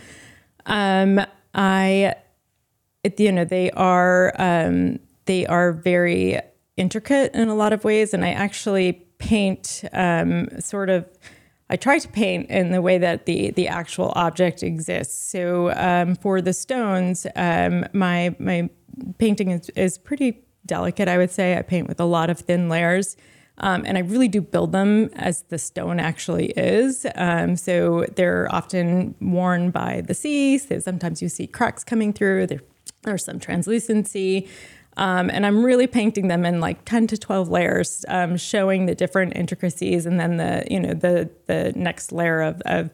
Um, 0.66 1.20
I, 1.54 2.14
it, 3.04 3.18
you 3.20 3.32
know, 3.32 3.44
they 3.44 3.70
are 3.72 4.32
um, 4.38 4.98
they 5.26 5.46
are 5.46 5.72
very 5.72 6.40
intricate 6.76 7.34
in 7.34 7.48
a 7.48 7.54
lot 7.54 7.72
of 7.72 7.84
ways, 7.84 8.14
and 8.14 8.24
I 8.24 8.30
actually 8.30 9.04
paint 9.18 9.84
um, 9.92 10.48
sort 10.60 10.90
of 10.90 11.06
I 11.70 11.76
try 11.76 11.98
to 11.98 12.08
paint 12.08 12.48
in 12.50 12.70
the 12.70 12.80
way 12.80 12.98
that 12.98 13.26
the 13.26 13.50
the 13.50 13.68
actual 13.68 14.12
object 14.16 14.62
exists. 14.62 15.30
So 15.30 15.72
um, 15.72 16.14
for 16.16 16.40
the 16.40 16.52
stones, 16.52 17.26
um, 17.36 17.84
my 17.92 18.34
my 18.38 18.70
painting 19.18 19.50
is, 19.50 19.68
is 19.70 19.98
pretty 19.98 20.44
delicate. 20.66 21.08
I 21.08 21.18
would 21.18 21.30
say 21.30 21.56
I 21.56 21.62
paint 21.62 21.88
with 21.88 22.00
a 22.00 22.04
lot 22.04 22.30
of 22.30 22.38
thin 22.40 22.68
layers. 22.68 23.16
Um, 23.60 23.82
and 23.84 23.98
I 23.98 24.02
really 24.02 24.28
do 24.28 24.40
build 24.40 24.70
them 24.70 25.10
as 25.16 25.42
the 25.42 25.58
stone 25.58 25.98
actually 25.98 26.50
is. 26.50 27.04
Um, 27.16 27.56
so 27.56 28.06
they're 28.14 28.46
often 28.54 29.16
worn 29.20 29.72
by 29.72 30.02
the 30.02 30.14
sea. 30.14 30.58
So 30.58 30.78
sometimes 30.78 31.20
you 31.20 31.28
see 31.28 31.48
cracks 31.48 31.82
coming 31.82 32.12
through. 32.12 32.46
There, 32.46 32.60
there's 33.08 33.24
some 33.24 33.40
translucency. 33.40 34.48
Um, 34.96 35.30
and 35.30 35.46
I'm 35.46 35.64
really 35.64 35.86
painting 35.86 36.28
them 36.28 36.44
in 36.44 36.60
like 36.60 36.84
10 36.84 37.06
to 37.08 37.18
12 37.18 37.48
layers, 37.48 38.04
um, 38.08 38.36
showing 38.36 38.86
the 38.86 38.94
different 38.94 39.36
intricacies, 39.36 40.06
and 40.06 40.18
then 40.18 40.38
the 40.38 40.64
you 40.68 40.80
know 40.80 40.92
the 40.92 41.30
the 41.46 41.72
next 41.76 42.10
layer 42.10 42.40
of, 42.40 42.60
of 42.66 42.90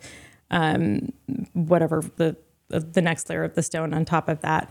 um, 0.51 1.13
whatever 1.55 2.03
the 2.17 2.37
the 2.69 3.01
next 3.01 3.31
layer 3.31 3.43
of 3.43 3.55
the 3.55 3.63
stone 3.63 3.95
on 3.95 4.05
top 4.05 4.29
of 4.29 4.41
that. 4.43 4.71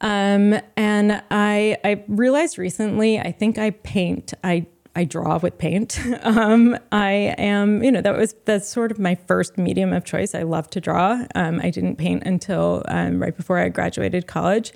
Um, 0.00 0.60
and 0.76 1.22
I 1.30 1.76
I 1.82 2.04
realized 2.06 2.56
recently 2.56 3.18
I 3.18 3.32
think 3.32 3.58
I 3.58 3.70
paint 3.70 4.32
I 4.44 4.66
I 4.98 5.04
draw 5.04 5.38
with 5.38 5.58
paint. 5.58 5.98
Um, 6.22 6.76
I 6.92 7.34
am, 7.38 7.82
you 7.82 7.92
know, 7.92 8.00
that 8.00 8.16
was 8.16 8.34
that's 8.44 8.68
sort 8.68 8.90
of 8.90 8.98
my 8.98 9.14
first 9.14 9.56
medium 9.56 9.92
of 9.92 10.04
choice. 10.04 10.34
I 10.34 10.42
love 10.42 10.68
to 10.70 10.80
draw. 10.80 11.24
Um, 11.34 11.60
I 11.62 11.70
didn't 11.70 11.96
paint 11.96 12.24
until 12.26 12.82
um, 12.88 13.22
right 13.22 13.34
before 13.36 13.58
I 13.58 13.68
graduated 13.68 14.26
college, 14.26 14.72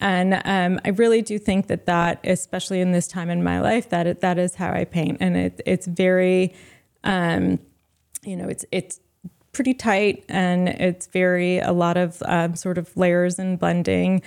and 0.00 0.34
um, 0.44 0.80
I 0.84 0.90
really 0.90 1.22
do 1.22 1.38
think 1.38 1.68
that 1.68 1.86
that, 1.86 2.20
especially 2.24 2.80
in 2.80 2.92
this 2.92 3.06
time 3.06 3.30
in 3.30 3.42
my 3.42 3.60
life, 3.60 3.88
that 3.90 4.06
it, 4.06 4.20
that 4.20 4.38
is 4.38 4.56
how 4.56 4.72
I 4.72 4.84
paint, 4.84 5.18
and 5.20 5.36
it, 5.36 5.60
it's 5.64 5.86
very, 5.86 6.54
um, 7.04 7.58
you 8.22 8.36
know, 8.36 8.48
it's 8.48 8.64
it's 8.72 9.00
pretty 9.52 9.74
tight, 9.74 10.24
and 10.28 10.68
it's 10.68 11.06
very 11.06 11.58
a 11.58 11.72
lot 11.72 11.96
of 11.96 12.22
um, 12.26 12.56
sort 12.56 12.78
of 12.78 12.94
layers 12.96 13.38
and 13.38 13.58
blending. 13.58 14.22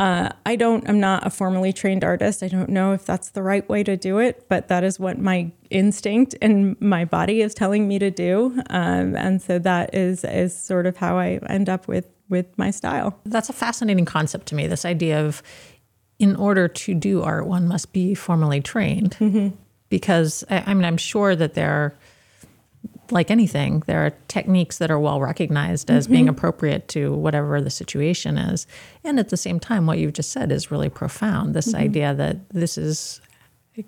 Uh, 0.00 0.30
I 0.46 0.56
don't. 0.56 0.88
I'm 0.88 0.98
not 0.98 1.26
a 1.26 1.30
formally 1.30 1.74
trained 1.74 2.04
artist. 2.04 2.42
I 2.42 2.48
don't 2.48 2.70
know 2.70 2.94
if 2.94 3.04
that's 3.04 3.30
the 3.30 3.42
right 3.42 3.68
way 3.68 3.84
to 3.84 3.98
do 3.98 4.18
it, 4.18 4.46
but 4.48 4.68
that 4.68 4.82
is 4.82 4.98
what 4.98 5.18
my 5.18 5.52
instinct 5.68 6.34
and 6.40 6.80
my 6.80 7.04
body 7.04 7.42
is 7.42 7.52
telling 7.52 7.86
me 7.86 7.98
to 7.98 8.10
do, 8.10 8.60
um, 8.70 9.14
and 9.14 9.42
so 9.42 9.58
that 9.58 9.94
is 9.94 10.24
is 10.24 10.56
sort 10.56 10.86
of 10.86 10.96
how 10.96 11.18
I 11.18 11.38
end 11.50 11.68
up 11.68 11.86
with 11.86 12.06
with 12.30 12.46
my 12.56 12.70
style. 12.70 13.20
That's 13.26 13.50
a 13.50 13.52
fascinating 13.52 14.06
concept 14.06 14.46
to 14.46 14.54
me. 14.54 14.66
This 14.66 14.86
idea 14.86 15.22
of 15.22 15.42
in 16.18 16.34
order 16.36 16.66
to 16.66 16.94
do 16.94 17.22
art, 17.22 17.46
one 17.46 17.68
must 17.68 17.92
be 17.92 18.14
formally 18.14 18.62
trained. 18.62 19.16
Mm-hmm. 19.18 19.54
Because 19.90 20.44
I, 20.48 20.62
I 20.66 20.74
mean, 20.74 20.84
I'm 20.84 20.96
sure 20.96 21.36
that 21.36 21.54
there 21.54 21.70
are, 21.70 21.94
like 23.12 23.30
anything, 23.30 23.82
there 23.86 24.04
are 24.04 24.10
techniques 24.28 24.78
that 24.78 24.90
are 24.90 24.98
well 24.98 25.20
recognized 25.20 25.90
as 25.90 26.04
mm-hmm. 26.04 26.12
being 26.12 26.28
appropriate 26.28 26.88
to 26.88 27.12
whatever 27.14 27.60
the 27.60 27.70
situation 27.70 28.38
is. 28.38 28.66
And 29.04 29.18
at 29.18 29.28
the 29.28 29.36
same 29.36 29.60
time, 29.60 29.86
what 29.86 29.98
you've 29.98 30.12
just 30.12 30.32
said 30.32 30.52
is 30.52 30.70
really 30.70 30.88
profound. 30.88 31.54
This 31.54 31.68
mm-hmm. 31.68 31.82
idea 31.82 32.14
that 32.14 32.48
this 32.50 32.78
is 32.78 33.20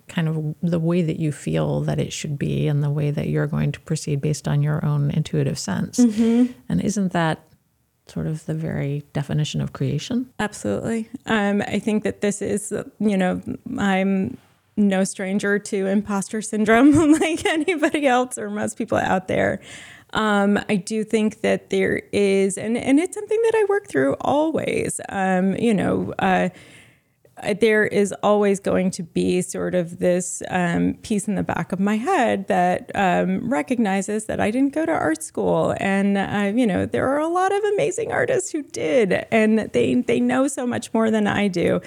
kind 0.07 0.27
of 0.27 0.55
the 0.61 0.79
way 0.79 1.01
that 1.01 1.19
you 1.19 1.31
feel 1.31 1.81
that 1.81 1.99
it 1.99 2.11
should 2.11 2.39
be 2.39 2.67
and 2.67 2.83
the 2.83 2.89
way 2.89 3.11
that 3.11 3.27
you're 3.29 3.47
going 3.47 3.71
to 3.71 3.79
proceed 3.81 4.21
based 4.21 4.47
on 4.47 4.63
your 4.63 4.83
own 4.83 5.11
intuitive 5.11 5.59
sense. 5.59 5.99
Mm-hmm. 5.99 6.51
And 6.69 6.81
isn't 6.81 7.11
that 7.11 7.43
sort 8.07 8.27
of 8.27 8.45
the 8.45 8.53
very 8.53 9.03
definition 9.13 9.61
of 9.61 9.73
creation. 9.73 10.29
Absolutely. 10.39 11.09
Um, 11.25 11.61
I 11.61 11.79
think 11.79 12.03
that 12.03 12.21
this 12.21 12.41
is, 12.41 12.73
you 12.99 13.17
know, 13.17 13.41
I'm 13.77 14.37
no 14.75 15.03
stranger 15.03 15.59
to 15.59 15.87
imposter 15.87 16.41
syndrome 16.41 17.11
like 17.19 17.45
anybody 17.45 18.07
else 18.07 18.37
or 18.37 18.49
most 18.49 18.77
people 18.77 18.97
out 18.97 19.27
there. 19.27 19.61
Um, 20.13 20.59
I 20.69 20.75
do 20.75 21.03
think 21.03 21.41
that 21.41 21.71
there 21.71 22.03
is, 22.11 22.57
and, 22.57 22.77
and 22.77 22.99
it's 22.99 23.15
something 23.15 23.41
that 23.41 23.55
I 23.55 23.65
work 23.67 23.87
through 23.87 24.13
always. 24.21 25.01
Um, 25.09 25.55
you 25.55 25.73
know, 25.73 26.13
uh, 26.19 26.49
there 27.59 27.85
is 27.85 28.13
always 28.21 28.59
going 28.59 28.91
to 28.91 29.03
be 29.03 29.41
sort 29.41 29.73
of 29.73 29.99
this 29.99 30.43
um, 30.49 30.93
piece 31.01 31.27
in 31.27 31.35
the 31.35 31.43
back 31.43 31.71
of 31.71 31.79
my 31.79 31.97
head 31.97 32.47
that 32.47 32.91
um, 32.93 33.49
recognizes 33.51 34.25
that 34.25 34.39
I 34.39 34.51
didn't 34.51 34.73
go 34.73 34.85
to 34.85 34.91
art 34.91 35.23
school, 35.23 35.75
and 35.79 36.17
uh, 36.17 36.51
you 36.55 36.67
know 36.67 36.85
there 36.85 37.09
are 37.09 37.19
a 37.19 37.27
lot 37.27 37.51
of 37.51 37.63
amazing 37.73 38.11
artists 38.11 38.51
who 38.51 38.61
did, 38.61 39.25
and 39.31 39.59
they 39.73 39.95
they 39.95 40.19
know 40.19 40.47
so 40.47 40.67
much 40.67 40.93
more 40.93 41.09
than 41.09 41.25
I 41.25 41.47
do. 41.47 41.81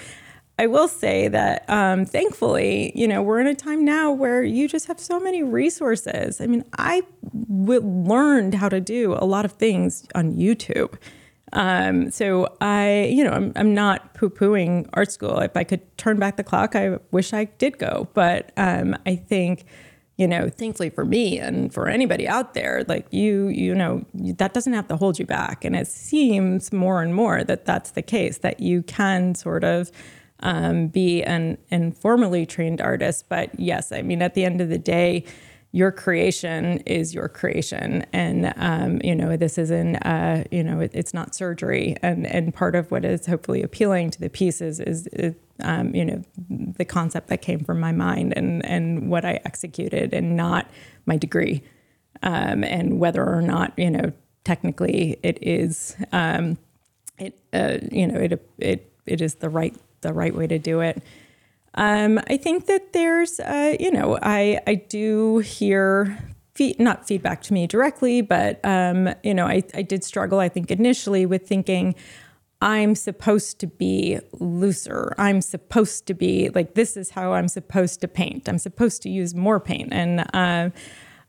I 0.59 0.65
will 0.67 0.87
say 0.87 1.27
that 1.27 1.65
um, 1.69 2.05
thankfully, 2.05 2.91
you 2.95 3.07
know, 3.07 3.21
we're 3.21 3.39
in 3.39 3.47
a 3.47 3.53
time 3.53 3.85
now 3.85 4.11
where 4.11 4.43
you 4.43 4.67
just 4.67 4.87
have 4.87 4.99
so 4.99 5.19
many 5.19 5.43
resources. 5.43 6.41
I 6.41 6.47
mean, 6.47 6.65
I 6.77 7.03
w- 7.47 7.81
learned 7.81 8.55
how 8.55 8.67
to 8.69 8.81
do 8.81 9.13
a 9.13 9.25
lot 9.25 9.45
of 9.45 9.51
things 9.51 10.07
on 10.15 10.33
YouTube. 10.33 10.95
Um, 11.53 12.09
so 12.09 12.55
I, 12.59 13.09
you 13.13 13.23
know, 13.23 13.31
I'm, 13.31 13.53
I'm 13.55 13.73
not 13.73 14.15
poo 14.15 14.29
pooing 14.29 14.89
art 14.93 15.11
school. 15.11 15.39
If 15.39 15.55
I 15.55 15.63
could 15.63 15.97
turn 15.97 16.17
back 16.17 16.37
the 16.37 16.43
clock, 16.43 16.75
I 16.75 16.97
wish 17.11 17.33
I 17.33 17.45
did 17.45 17.77
go. 17.77 18.07
But 18.15 18.51
um, 18.57 18.95
I 19.05 19.15
think, 19.15 19.65
you 20.17 20.27
know, 20.27 20.49
thankfully 20.49 20.89
for 20.89 21.05
me 21.05 21.37
and 21.37 21.71
for 21.71 21.87
anybody 21.87 22.27
out 22.27 22.55
there, 22.55 22.83
like 22.87 23.05
you, 23.13 23.47
you 23.49 23.75
know, 23.75 24.03
that 24.15 24.53
doesn't 24.53 24.73
have 24.73 24.87
to 24.87 24.97
hold 24.97 25.19
you 25.19 25.25
back. 25.25 25.63
And 25.63 25.75
it 25.75 25.87
seems 25.87 26.73
more 26.73 27.03
and 27.03 27.13
more 27.13 27.43
that 27.43 27.65
that's 27.65 27.91
the 27.91 28.01
case, 28.01 28.39
that 28.39 28.59
you 28.59 28.81
can 28.81 29.35
sort 29.35 29.63
of 29.63 29.91
um, 30.41 30.87
be 30.87 31.23
an 31.23 31.57
informally 31.69 32.45
trained 32.45 32.81
artist. 32.81 33.25
But 33.29 33.59
yes, 33.59 33.91
I 33.91 34.01
mean, 34.01 34.21
at 34.21 34.33
the 34.33 34.45
end 34.45 34.61
of 34.61 34.69
the 34.69 34.77
day, 34.77 35.25
your 35.71 35.91
creation 35.91 36.77
is 36.85 37.13
your 37.13 37.27
creation. 37.27 38.05
And 38.13 38.53
um, 38.55 39.01
you 39.03 39.15
know 39.15 39.37
this 39.37 39.57
isn't 39.57 39.97
uh, 39.97 40.43
you 40.51 40.63
know 40.63 40.79
it, 40.79 40.91
it's 40.93 41.13
not 41.13 41.35
surgery. 41.35 41.95
And 42.01 42.25
and 42.25 42.53
part 42.53 42.75
of 42.75 42.89
what 42.91 43.03
is 43.05 43.25
hopefully 43.25 43.61
appealing 43.61 44.11
to 44.11 44.19
the 44.19 44.29
pieces 44.29 44.79
is, 44.79 45.07
is 45.07 45.35
um, 45.61 45.93
you 45.93 46.05
know 46.05 46.23
the 46.49 46.85
concept 46.85 47.27
that 47.27 47.41
came 47.41 47.59
from 47.59 47.79
my 47.79 47.91
mind 47.91 48.33
and 48.35 48.65
and 48.65 49.09
what 49.09 49.25
I 49.25 49.39
executed 49.45 50.13
and 50.13 50.35
not 50.35 50.69
my 51.05 51.17
degree. 51.17 51.63
Um, 52.23 52.63
and 52.63 52.99
whether 52.99 53.23
or 53.23 53.41
not 53.41 53.73
you 53.77 53.91
know 53.91 54.11
technically 54.43 55.19
it 55.21 55.37
is 55.41 55.95
um, 56.11 56.57
it 57.19 57.37
uh, 57.53 57.77
you 57.91 58.07
know 58.07 58.19
it 58.19 58.49
it 58.57 58.91
it 59.05 59.21
is 59.21 59.35
the 59.35 59.49
right 59.49 59.75
the 60.01 60.13
right 60.13 60.35
way 60.35 60.47
to 60.47 60.59
do 60.59 60.81
it. 60.81 61.01
Um, 61.75 62.19
I 62.27 62.37
think 62.37 62.65
that 62.65 62.93
there's, 62.93 63.39
uh, 63.39 63.75
you 63.79 63.91
know, 63.91 64.17
I 64.21 64.59
I 64.65 64.75
do 64.75 65.39
hear 65.39 66.17
feed, 66.55 66.79
not 66.79 67.07
feedback 67.07 67.41
to 67.43 67.53
me 67.53 67.67
directly, 67.67 68.21
but 68.21 68.59
um, 68.65 69.13
you 69.23 69.33
know, 69.33 69.45
I 69.45 69.63
I 69.73 69.83
did 69.83 70.03
struggle. 70.03 70.39
I 70.39 70.49
think 70.49 70.71
initially 70.71 71.25
with 71.25 71.47
thinking. 71.47 71.95
I'm 72.59 72.95
supposed 72.95 73.59
to 73.59 73.67
be 73.67 74.19
looser. 74.39 75.13
I'm 75.19 75.41
supposed 75.41 76.07
to 76.07 76.15
be 76.15 76.49
like 76.49 76.73
this 76.73 76.97
is 76.97 77.11
how 77.11 77.33
I'm 77.33 77.47
supposed 77.47 78.01
to 78.01 78.07
paint. 78.07 78.49
I'm 78.49 78.57
supposed 78.57 79.03
to 79.03 79.09
use 79.09 79.35
more 79.35 79.59
paint, 79.59 79.89
and 79.93 80.21
uh, 80.33 80.71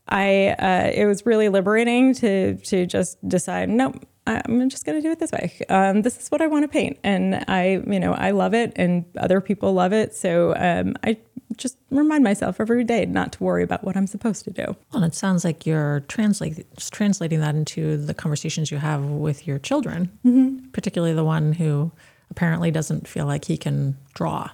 I 0.09 0.57
uh, 0.59 0.91
it 0.95 1.05
was 1.05 1.27
really 1.27 1.51
liberating 1.51 2.15
to 2.15 2.57
to 2.57 2.87
just 2.87 3.19
decide 3.29 3.69
no, 3.69 3.93
I'm 4.29 4.69
just 4.69 4.85
going 4.85 4.99
to 4.99 5.03
do 5.03 5.11
it 5.11 5.19
this 5.19 5.33
way. 5.33 5.53
Um, 5.69 6.03
this 6.03 6.19
is 6.19 6.29
what 6.31 6.41
I 6.41 6.47
want 6.47 6.65
to 6.65 6.69
paint, 6.69 6.99
and 7.03 7.45
I, 7.49 7.83
you 7.87 8.01
know, 8.01 8.13
I 8.13 8.31
love 8.31 8.55
it, 8.55 8.73
and 8.77 9.05
other 9.17 9.41
people 9.41 9.73
love 9.73 9.93
it. 9.93 10.15
So 10.15 10.55
um, 10.57 10.95
I 11.05 11.19
just 11.57 11.77
remind 11.91 12.23
myself 12.25 12.61
every 12.61 12.85
day 12.85 13.07
not 13.07 13.33
to 13.33 13.45
worry 13.45 13.63
about 13.63 13.85
what 13.85 13.97
I'm 13.97 14.07
supposed 14.07 14.45
to 14.45 14.51
do. 14.51 14.77
Well, 14.93 15.03
it 15.05 15.15
sounds 15.15 15.45
like 15.45 15.67
you're 15.67 16.01
translate, 16.09 16.67
translating 16.79 17.41
that 17.41 17.55
into 17.55 17.97
the 17.97 18.15
conversations 18.15 18.71
you 18.71 18.79
have 18.79 19.05
with 19.05 19.47
your 19.47 19.59
children, 19.59 20.11
mm-hmm. 20.25 20.69
particularly 20.71 21.15
the 21.15 21.25
one 21.25 21.55
who 21.55 21.91
apparently 22.31 22.71
doesn't 22.71 23.09
feel 23.09 23.25
like 23.25 23.47
he 23.47 23.57
can 23.57 23.97
draw 24.15 24.51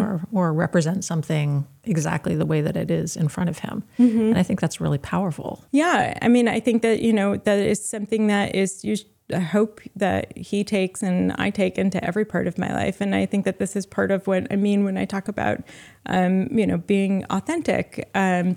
or, 0.00 0.22
or 0.32 0.52
represent 0.52 1.04
something 1.04 1.66
exactly 1.84 2.34
the 2.34 2.46
way 2.46 2.62
that 2.62 2.76
it 2.76 2.90
is 2.90 3.16
in 3.16 3.28
front 3.28 3.50
of 3.50 3.58
him. 3.58 3.84
And 4.28 4.38
I 4.38 4.42
think 4.42 4.60
that's 4.60 4.80
really 4.80 4.98
powerful. 4.98 5.62
Yeah, 5.70 6.18
I 6.22 6.28
mean, 6.28 6.48
I 6.48 6.58
think 6.58 6.80
that 6.82 7.00
you 7.00 7.12
know 7.12 7.36
that 7.36 7.58
is 7.58 7.86
something 7.86 8.28
that 8.28 8.54
is 8.54 8.82
you. 8.82 8.96
I 9.34 9.40
hope 9.40 9.80
that 9.94 10.36
he 10.36 10.64
takes 10.64 11.02
and 11.02 11.32
I 11.38 11.50
take 11.50 11.76
into 11.76 12.02
every 12.02 12.24
part 12.24 12.46
of 12.46 12.58
my 12.58 12.72
life, 12.72 13.00
and 13.00 13.14
I 13.14 13.26
think 13.26 13.44
that 13.44 13.58
this 13.58 13.76
is 13.76 13.86
part 13.86 14.10
of 14.10 14.26
what 14.26 14.46
I 14.50 14.56
mean 14.56 14.84
when 14.84 14.96
I 14.96 15.04
talk 15.04 15.28
about, 15.28 15.60
um, 16.06 16.48
you 16.50 16.66
know, 16.66 16.78
being 16.78 17.24
authentic. 17.30 18.08
Um, 18.14 18.56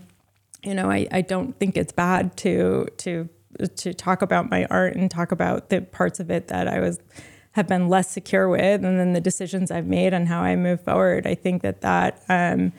you 0.64 0.74
know, 0.74 0.90
I, 0.90 1.08
I 1.12 1.22
don't 1.22 1.58
think 1.60 1.76
it's 1.76 1.92
bad 1.92 2.38
to 2.38 2.88
to 2.98 3.28
to 3.76 3.94
talk 3.94 4.22
about 4.22 4.50
my 4.50 4.66
art 4.66 4.96
and 4.96 5.12
talk 5.12 5.32
about 5.32 5.70
the 5.70 5.82
parts 5.82 6.20
of 6.20 6.32
it 6.32 6.48
that 6.48 6.68
I 6.68 6.80
was 6.80 7.00
have 7.54 7.68
been 7.68 7.90
less 7.90 8.10
secure 8.10 8.48
with, 8.48 8.86
and 8.86 8.98
then 8.98 9.14
the 9.14 9.22
decisions 9.22 9.72
I've 9.72 9.88
made 9.88 10.14
and 10.14 10.28
how 10.28 10.42
I 10.42 10.56
move 10.56 10.82
forward. 10.82 11.28
I 11.28 11.36
think 11.36 11.64
that 11.64 11.82
that 11.82 12.24
um, 12.30 12.72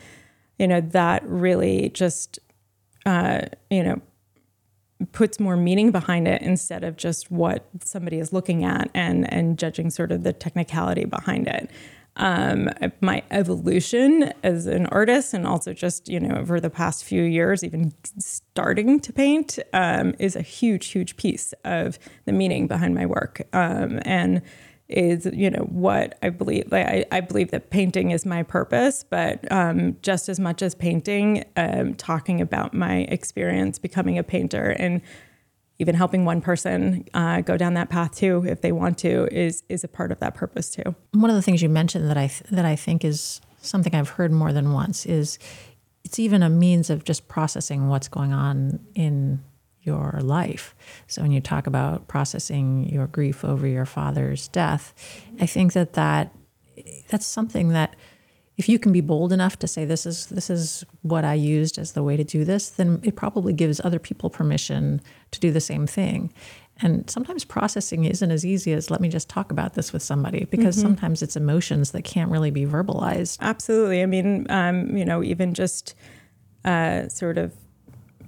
you 0.57 0.67
know 0.67 0.81
that 0.81 1.23
really 1.25 1.89
just 1.89 2.39
uh, 3.05 3.41
you 3.69 3.83
know 3.83 4.01
puts 5.11 5.39
more 5.39 5.57
meaning 5.57 5.91
behind 5.91 6.27
it 6.27 6.41
instead 6.41 6.83
of 6.83 6.97
just 6.97 7.31
what 7.31 7.67
somebody 7.83 8.19
is 8.19 8.33
looking 8.33 8.63
at 8.63 8.89
and 8.93 9.31
and 9.31 9.57
judging 9.57 9.89
sort 9.89 10.11
of 10.11 10.23
the 10.23 10.33
technicality 10.33 11.05
behind 11.05 11.47
it. 11.47 11.69
Um, 12.15 12.69
my 13.01 13.23
evolution 13.31 14.33
as 14.43 14.67
an 14.67 14.85
artist 14.87 15.33
and 15.33 15.47
also 15.47 15.73
just 15.73 16.07
you 16.07 16.19
know 16.19 16.35
over 16.35 16.59
the 16.59 16.69
past 16.69 17.03
few 17.03 17.23
years 17.23 17.63
even 17.63 17.91
starting 18.19 18.99
to 18.99 19.11
paint 19.11 19.57
um, 19.73 20.13
is 20.19 20.35
a 20.35 20.43
huge 20.43 20.89
huge 20.89 21.17
piece 21.17 21.53
of 21.65 21.97
the 22.25 22.31
meaning 22.31 22.67
behind 22.67 22.93
my 22.93 23.07
work 23.07 23.41
um, 23.51 23.99
and 24.05 24.43
is 24.93 25.27
you 25.33 25.49
know 25.49 25.67
what 25.69 26.17
I 26.21 26.29
believe 26.29 26.71
like 26.71 26.85
I, 26.85 27.05
I 27.11 27.19
believe 27.19 27.51
that 27.51 27.69
painting 27.69 28.11
is 28.11 28.25
my 28.25 28.43
purpose 28.43 29.03
but 29.03 29.51
um, 29.51 29.97
just 30.01 30.29
as 30.29 30.39
much 30.39 30.61
as 30.61 30.75
painting 30.75 31.43
um, 31.57 31.95
talking 31.95 32.39
about 32.39 32.73
my 32.73 32.99
experience 33.09 33.79
becoming 33.79 34.17
a 34.17 34.23
painter 34.23 34.69
and 34.69 35.01
even 35.79 35.95
helping 35.95 36.23
one 36.23 36.39
person 36.39 37.05
uh, 37.13 37.41
go 37.41 37.57
down 37.57 37.73
that 37.73 37.89
path 37.89 38.15
too 38.15 38.45
if 38.47 38.61
they 38.61 38.71
want 38.71 38.97
to 38.99 39.27
is 39.31 39.63
is 39.69 39.83
a 39.83 39.87
part 39.87 40.11
of 40.11 40.19
that 40.19 40.35
purpose 40.35 40.69
too. 40.69 40.95
One 41.11 41.29
of 41.29 41.35
the 41.35 41.41
things 41.41 41.61
you 41.61 41.69
mentioned 41.69 42.09
that 42.09 42.17
I 42.17 42.27
th- 42.27 42.43
that 42.51 42.65
I 42.65 42.75
think 42.75 43.03
is 43.03 43.41
something 43.61 43.95
I've 43.95 44.09
heard 44.09 44.31
more 44.31 44.53
than 44.53 44.73
once 44.73 45.05
is 45.05 45.39
it's 46.03 46.19
even 46.19 46.43
a 46.43 46.49
means 46.49 46.89
of 46.89 47.03
just 47.03 47.27
processing 47.27 47.87
what's 47.87 48.07
going 48.07 48.33
on 48.33 48.79
in 48.93 49.43
your 49.83 50.19
life. 50.21 50.75
So 51.07 51.21
when 51.21 51.31
you 51.31 51.41
talk 51.41 51.67
about 51.67 52.07
processing 52.07 52.89
your 52.89 53.07
grief 53.07 53.43
over 53.43 53.67
your 53.67 53.85
father's 53.85 54.47
death, 54.47 54.93
I 55.39 55.45
think 55.45 55.73
that 55.73 55.93
that 55.93 56.33
that's 57.09 57.27
something 57.27 57.69
that 57.69 57.95
if 58.55 58.69
you 58.69 58.77
can 58.77 58.91
be 58.91 59.01
bold 59.01 59.33
enough 59.33 59.57
to 59.59 59.67
say 59.67 59.83
this 59.83 60.05
is 60.05 60.27
this 60.27 60.49
is 60.49 60.83
what 61.01 61.25
I 61.25 61.33
used 61.33 61.77
as 61.77 61.93
the 61.93 62.03
way 62.03 62.17
to 62.17 62.23
do 62.23 62.45
this, 62.45 62.69
then 62.69 62.99
it 63.03 63.15
probably 63.15 63.53
gives 63.53 63.81
other 63.83 63.99
people 63.99 64.29
permission 64.29 65.01
to 65.31 65.39
do 65.39 65.51
the 65.51 65.61
same 65.61 65.87
thing. 65.87 66.31
And 66.81 67.09
sometimes 67.09 67.45
processing 67.45 68.05
isn't 68.05 68.31
as 68.31 68.45
easy 68.45 68.73
as 68.73 68.89
let 68.89 68.99
me 68.99 69.09
just 69.09 69.29
talk 69.29 69.51
about 69.51 69.75
this 69.75 69.93
with 69.93 70.01
somebody 70.01 70.45
because 70.45 70.79
sometimes 70.79 71.21
it's 71.21 71.35
emotions 71.35 71.91
that 71.91 72.01
can't 72.03 72.31
really 72.31 72.49
be 72.49 72.65
verbalized. 72.65 73.39
Absolutely. 73.41 74.01
I 74.01 74.07
mean, 74.07 74.47
um, 74.49 74.97
you 74.97 75.05
know, 75.05 75.23
even 75.23 75.53
just 75.53 75.93
uh, 76.65 77.07
sort 77.09 77.37
of 77.37 77.53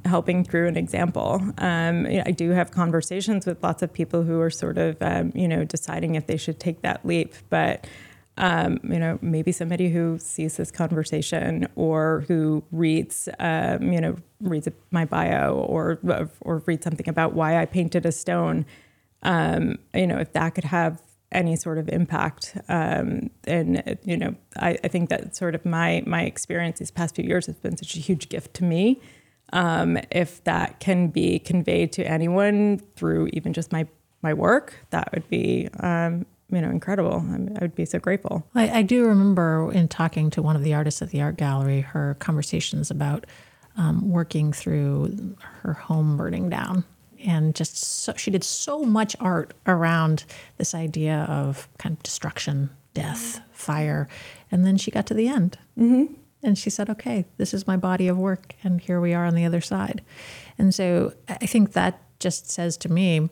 helping 0.05 0.43
through 0.43 0.67
an 0.67 0.77
example. 0.77 1.41
Um, 1.57 2.05
I 2.05 2.31
do 2.31 2.51
have 2.51 2.71
conversations 2.71 3.45
with 3.45 3.61
lots 3.63 3.81
of 3.81 3.91
people 3.91 4.23
who 4.23 4.39
are 4.39 4.49
sort 4.49 4.77
of, 4.77 4.97
um, 5.01 5.31
you 5.35 5.47
know, 5.47 5.63
deciding 5.63 6.15
if 6.15 6.27
they 6.27 6.37
should 6.37 6.59
take 6.59 6.81
that 6.81 7.05
leap. 7.05 7.33
But, 7.49 7.87
um, 8.37 8.79
you 8.83 8.99
know, 8.99 9.17
maybe 9.21 9.51
somebody 9.51 9.89
who 9.89 10.17
sees 10.19 10.57
this 10.57 10.71
conversation 10.71 11.67
or 11.75 12.25
who 12.27 12.63
reads, 12.71 13.27
um, 13.39 13.91
you 13.91 13.99
know, 13.99 14.15
reads 14.41 14.67
my 14.91 15.05
bio 15.05 15.55
or 15.55 15.99
or 16.41 16.61
reads 16.65 16.83
something 16.83 17.09
about 17.09 17.33
why 17.33 17.57
I 17.61 17.65
painted 17.65 18.05
a 18.05 18.11
stone. 18.11 18.65
Um, 19.23 19.79
you 19.93 20.05
know, 20.05 20.17
if 20.17 20.33
that 20.33 20.53
could 20.53 20.65
have 20.65 21.01
any 21.31 21.55
sort 21.55 21.77
of 21.77 21.89
impact. 21.89 22.57
Um, 22.69 23.29
and 23.45 23.97
you 24.03 24.17
know, 24.17 24.35
I, 24.57 24.77
I, 24.83 24.87
think 24.87 25.09
that 25.09 25.35
sort 25.35 25.55
of 25.55 25.65
my 25.65 26.01
my 26.05 26.23
experience 26.23 26.79
these 26.79 26.91
past 26.91 27.15
few 27.15 27.25
years 27.25 27.47
has 27.47 27.55
been 27.55 27.77
such 27.77 27.95
a 27.95 27.99
huge 27.99 28.29
gift 28.29 28.53
to 28.55 28.63
me. 28.63 29.01
Um, 29.53 29.97
if 30.11 30.43
that 30.45 30.79
can 30.79 31.07
be 31.07 31.39
conveyed 31.39 31.91
to 31.93 32.03
anyone 32.03 32.79
through 32.95 33.29
even 33.33 33.53
just 33.53 33.71
my 33.71 33.87
my 34.21 34.33
work, 34.33 34.73
that 34.89 35.09
would 35.13 35.27
be 35.29 35.69
um, 35.79 36.25
you 36.49 36.61
know 36.61 36.69
incredible. 36.69 37.23
I, 37.29 37.35
I, 37.35 37.61
would 37.61 37.75
be 37.75 37.85
so 37.85 37.99
grateful. 37.99 38.45
I, 38.55 38.79
I, 38.79 38.81
do 38.81 39.05
remember 39.05 39.71
in 39.71 39.87
talking 39.87 40.29
to 40.31 40.41
one 40.41 40.55
of 40.55 40.63
the 40.63 40.73
artists 40.73 41.01
at 41.01 41.11
the 41.11 41.21
art 41.21 41.37
gallery, 41.37 41.81
her 41.81 42.15
conversations 42.19 42.89
about 42.89 43.25
um, 43.77 44.09
working 44.09 44.51
through 44.51 45.35
her 45.61 45.73
home 45.73 46.17
burning 46.17 46.49
down 46.49 46.83
and 47.25 47.55
just 47.55 47.77
so, 47.77 48.13
she 48.15 48.31
did 48.31 48.43
so 48.43 48.83
much 48.83 49.15
art 49.19 49.53
around 49.65 50.25
this 50.57 50.75
idea 50.75 51.25
of 51.27 51.67
kind 51.77 51.97
of 51.97 52.03
destruction, 52.03 52.69
death, 52.93 53.41
fire, 53.51 54.07
and 54.51 54.65
then 54.65 54.77
she 54.77 54.91
got 54.91 55.05
to 55.07 55.13
the 55.13 55.27
end, 55.27 55.57
mm-hmm. 55.77 56.13
And 56.45 56.57
she 56.57 56.69
said, 56.69 56.89
"Okay, 56.89 57.25
this 57.37 57.53
is 57.53 57.67
my 57.67 57.75
body 57.75 58.07
of 58.07 58.17
work, 58.17 58.55
and 58.63 58.79
here 58.79 59.01
we 59.01 59.13
are 59.13 59.25
on 59.25 59.35
the 59.35 59.45
other 59.45 59.61
side." 59.61 60.01
And 60.57 60.73
so 60.73 61.13
I 61.27 61.45
think 61.45 61.73
that 61.73 62.01
just 62.19 62.49
says 62.49 62.77
to 62.77 62.89
me, 62.89 63.29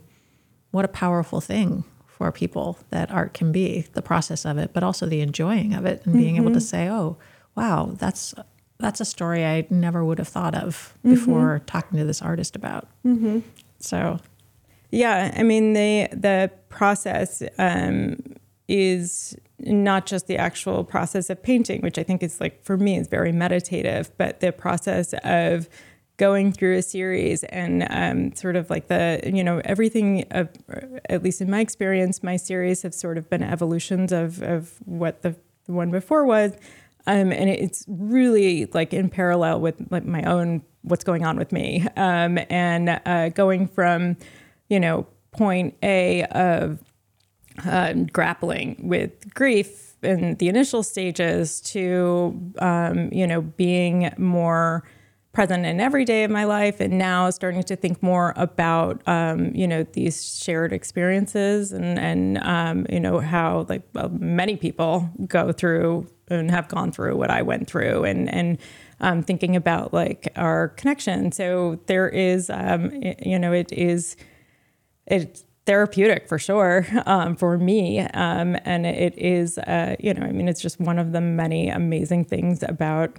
what 0.71 0.83
a 0.83 0.89
powerful 0.89 1.39
thing 1.39 1.85
for 2.07 2.31
people 2.31 2.77
that 2.89 3.09
art 3.11 3.33
can 3.33 3.51
be, 3.51 3.85
the 3.93 4.01
process 4.01 4.45
of 4.45 4.57
it, 4.57 4.73
but 4.73 4.83
also 4.83 5.05
the 5.05 5.21
enjoying 5.21 5.73
of 5.73 5.85
it, 5.85 6.05
and 6.05 6.13
being 6.13 6.35
mm-hmm. 6.35 6.43
able 6.43 6.53
to 6.53 6.61
say, 6.61 6.89
"Oh, 6.89 7.17
wow, 7.55 7.95
that's." 7.97 8.33
That's 8.79 8.99
a 8.99 9.05
story 9.05 9.45
I 9.45 9.65
never 9.69 10.03
would 10.03 10.17
have 10.17 10.27
thought 10.27 10.55
of 10.55 10.97
before 11.03 11.59
mm-hmm. 11.59 11.65
talking 11.65 11.99
to 11.99 12.03
this 12.03 12.21
artist 12.21 12.55
about. 12.57 12.89
Mm-hmm. 13.05 13.39
So, 13.79 14.19
yeah, 14.91 15.33
I 15.37 15.43
mean 15.43 15.71
the 15.71 16.09
the 16.11 16.51
process 16.67 17.41
um, 17.57 18.17
is 18.67 19.37
not 19.59 20.05
just 20.05 20.27
the 20.27 20.37
actual 20.37 20.83
process 20.83 21.29
of 21.29 21.41
painting, 21.41 21.81
which 21.81 21.97
I 21.97 22.03
think 22.03 22.23
is 22.23 22.39
like 22.39 22.63
for 22.63 22.77
me 22.77 22.97
is 22.97 23.07
very 23.07 23.31
meditative, 23.31 24.11
but 24.17 24.39
the 24.39 24.51
process 24.51 25.13
of 25.23 25.69
going 26.17 26.51
through 26.51 26.77
a 26.77 26.81
series 26.81 27.43
and 27.45 27.87
um, 27.89 28.35
sort 28.35 28.55
of 28.55 28.69
like 28.69 28.87
the 28.87 29.19
you 29.25 29.43
know 29.43 29.61
everything 29.65 30.25
of, 30.31 30.49
at 31.09 31.23
least 31.23 31.41
in 31.41 31.49
my 31.49 31.59
experience 31.59 32.21
my 32.21 32.37
series 32.37 32.83
have 32.83 32.93
sort 32.93 33.17
of 33.17 33.29
been 33.29 33.43
evolutions 33.43 34.11
of 34.11 34.41
of 34.43 34.75
what 34.85 35.21
the, 35.21 35.35
the 35.65 35.73
one 35.73 35.91
before 35.91 36.25
was. 36.25 36.53
Um, 37.05 37.33
and 37.33 37.49
it's 37.49 37.83
really 37.87 38.67
like 38.67 38.93
in 38.93 39.09
parallel 39.09 39.59
with 39.59 39.75
like 39.89 40.05
my 40.05 40.23
own 40.23 40.63
what's 40.83 41.03
going 41.03 41.25
on 41.25 41.37
with 41.37 41.51
me. 41.51 41.85
Um, 41.97 42.39
and 42.49 43.01
uh, 43.05 43.29
going 43.29 43.67
from 43.67 44.17
you 44.69 44.79
know 44.79 45.07
point 45.31 45.75
a 45.83 46.23
of 46.25 46.79
uh, 47.65 47.93
grappling 48.11 48.79
with 48.83 49.33
grief 49.33 49.95
in 50.03 50.35
the 50.35 50.49
initial 50.49 50.83
stages 50.83 51.61
to 51.61 52.39
um, 52.59 53.09
you 53.11 53.25
know 53.25 53.41
being 53.41 54.11
more 54.17 54.83
present 55.31 55.65
in 55.65 55.79
every 55.79 56.05
day 56.05 56.23
of 56.23 56.29
my 56.29 56.43
life 56.43 56.79
and 56.79 56.97
now 56.97 57.27
starting 57.29 57.63
to 57.63 57.75
think 57.75 58.03
more 58.03 58.33
about 58.35 59.01
um, 59.07 59.53
you 59.55 59.67
know 59.67 59.83
these 59.93 60.37
shared 60.37 60.73
experiences 60.73 61.71
and 61.71 61.97
and 61.99 62.37
um, 62.39 62.85
you 62.89 62.99
know 62.99 63.19
how 63.19 63.65
like 63.69 63.81
well, 63.93 64.09
many 64.09 64.55
people 64.55 65.09
go 65.27 65.51
through 65.51 66.07
and 66.29 66.49
have 66.49 66.67
gone 66.67 66.91
through 66.91 67.15
what 67.15 67.29
I 67.29 67.41
went 67.41 67.67
through 67.67 68.03
and 68.03 68.33
and 68.33 68.57
um, 69.03 69.21
thinking 69.21 69.55
about 69.55 69.93
like 69.93 70.31
our 70.35 70.69
connection. 70.69 71.31
So 71.31 71.79
there 71.87 72.07
is, 72.07 72.49
um, 72.49 72.91
it, 73.03 73.25
you 73.25 73.37
know, 73.37 73.51
it 73.51 73.71
is, 73.73 74.15
it's 75.05 75.43
therapeutic 75.65 76.27
for 76.27 76.37
sure 76.37 76.85
um, 77.05 77.35
for 77.35 77.57
me. 77.57 77.99
Um, 77.99 78.57
and 78.65 78.85
it 78.85 79.17
is, 79.17 79.57
uh, 79.57 79.95
you 79.99 80.13
know, 80.13 80.25
I 80.25 80.31
mean, 80.31 80.47
it's 80.47 80.61
just 80.61 80.79
one 80.79 80.99
of 80.99 81.11
the 81.11 81.21
many 81.21 81.69
amazing 81.69 82.25
things 82.25 82.63
about 82.63 83.15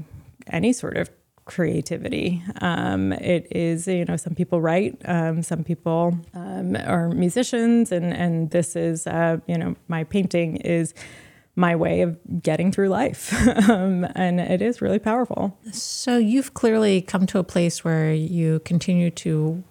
any 0.48 0.72
sort 0.72 0.96
of 0.96 1.10
creativity. 1.46 2.42
Um, 2.60 3.12
it 3.12 3.46
is, 3.50 3.86
you 3.86 4.04
know, 4.04 4.16
some 4.16 4.34
people 4.34 4.60
write, 4.60 5.00
um, 5.04 5.42
some 5.42 5.64
people 5.64 6.18
um, 6.34 6.76
are 6.76 7.08
musicians, 7.10 7.92
and 7.92 8.12
and 8.14 8.50
this 8.50 8.76
is, 8.76 9.06
uh, 9.06 9.38
you 9.46 9.58
know, 9.58 9.76
my 9.88 10.04
painting 10.04 10.56
is 10.56 10.94
my 11.56 11.76
way 11.76 12.00
of 12.00 12.18
getting 12.42 12.72
through 12.72 12.88
life. 12.88 13.32
um, 13.70 14.06
and 14.14 14.40
it 14.40 14.60
is 14.60 14.82
really 14.82 14.98
powerful. 14.98 15.56
So 15.70 16.18
you've 16.18 16.54
clearly 16.54 17.00
come 17.00 17.26
to 17.26 17.38
a 17.38 17.44
place 17.44 17.84
where 17.84 18.12
you 18.12 18.60
continue 18.60 19.10
to 19.10 19.62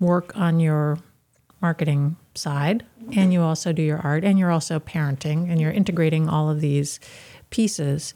work 0.00 0.36
on 0.36 0.60
your 0.60 0.98
marketing 1.60 2.16
side 2.34 2.84
and 3.16 3.32
you 3.32 3.42
also 3.42 3.72
do 3.72 3.82
your 3.82 3.98
art 3.98 4.24
and 4.24 4.38
you're 4.38 4.50
also 4.50 4.78
parenting 4.78 5.50
and 5.50 5.60
you're 5.60 5.72
integrating 5.72 6.28
all 6.28 6.48
of 6.50 6.60
these 6.60 7.00
pieces. 7.50 8.14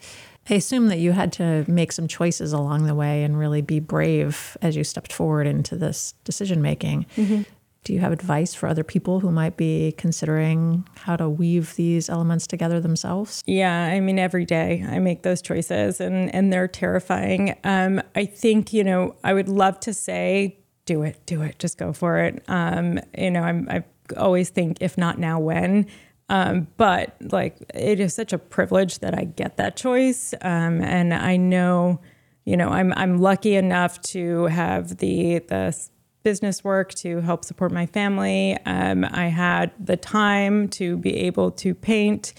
I 0.50 0.54
assume 0.54 0.88
that 0.88 0.98
you 0.98 1.12
had 1.12 1.32
to 1.34 1.64
make 1.68 1.92
some 1.92 2.08
choices 2.08 2.52
along 2.52 2.86
the 2.86 2.94
way 2.94 3.22
and 3.22 3.38
really 3.38 3.62
be 3.62 3.80
brave 3.80 4.56
as 4.60 4.76
you 4.76 4.84
stepped 4.84 5.12
forward 5.12 5.46
into 5.46 5.76
this 5.76 6.14
decision 6.24 6.60
making. 6.60 7.06
Mm-hmm. 7.16 7.42
Do 7.84 7.92
you 7.92 7.98
have 7.98 8.12
advice 8.12 8.54
for 8.54 8.68
other 8.68 8.84
people 8.84 9.18
who 9.18 9.32
might 9.32 9.56
be 9.56 9.92
considering 9.98 10.86
how 10.96 11.16
to 11.16 11.28
weave 11.28 11.74
these 11.74 12.08
elements 12.08 12.46
together 12.46 12.80
themselves? 12.80 13.42
Yeah, 13.44 13.86
I 13.86 13.98
mean, 13.98 14.20
every 14.20 14.44
day 14.44 14.84
I 14.88 15.00
make 15.00 15.22
those 15.22 15.42
choices 15.42 16.00
and, 16.00 16.32
and 16.32 16.52
they're 16.52 16.68
terrifying. 16.68 17.58
Um, 17.64 18.00
I 18.14 18.24
think, 18.24 18.72
you 18.72 18.84
know, 18.84 19.16
I 19.24 19.34
would 19.34 19.48
love 19.48 19.80
to 19.80 19.94
say, 19.94 20.58
do 20.84 21.02
it, 21.02 21.20
do 21.26 21.42
it, 21.42 21.58
just 21.58 21.78
go 21.78 21.92
for 21.92 22.18
it. 22.18 22.42
Um, 22.48 22.98
you 23.16 23.30
know, 23.30 23.42
I'm, 23.42 23.68
I 23.70 23.84
always 24.16 24.50
think, 24.50 24.78
if 24.80 24.98
not 24.98 25.18
now, 25.18 25.38
when? 25.38 25.86
Um, 26.28 26.66
but 26.76 27.16
like, 27.20 27.56
it 27.74 28.00
is 28.00 28.14
such 28.14 28.32
a 28.32 28.38
privilege 28.38 29.00
that 29.00 29.16
I 29.16 29.24
get 29.24 29.56
that 29.58 29.76
choice. 29.76 30.34
Um, 30.40 30.80
and 30.82 31.12
I 31.12 31.36
know, 31.36 32.00
you 32.44 32.56
know, 32.56 32.68
I'm, 32.68 32.92
I'm 32.96 33.18
lucky 33.18 33.54
enough 33.54 34.00
to 34.02 34.46
have 34.46 34.96
the, 34.96 35.40
the 35.40 35.88
business 36.22 36.64
work 36.64 36.94
to 36.94 37.20
help 37.20 37.44
support 37.44 37.72
my 37.72 37.86
family. 37.86 38.56
Um, 38.64 39.04
I 39.04 39.26
had 39.26 39.72
the 39.78 39.96
time 39.96 40.68
to 40.70 40.96
be 40.96 41.16
able 41.18 41.50
to 41.52 41.74
paint. 41.74 42.32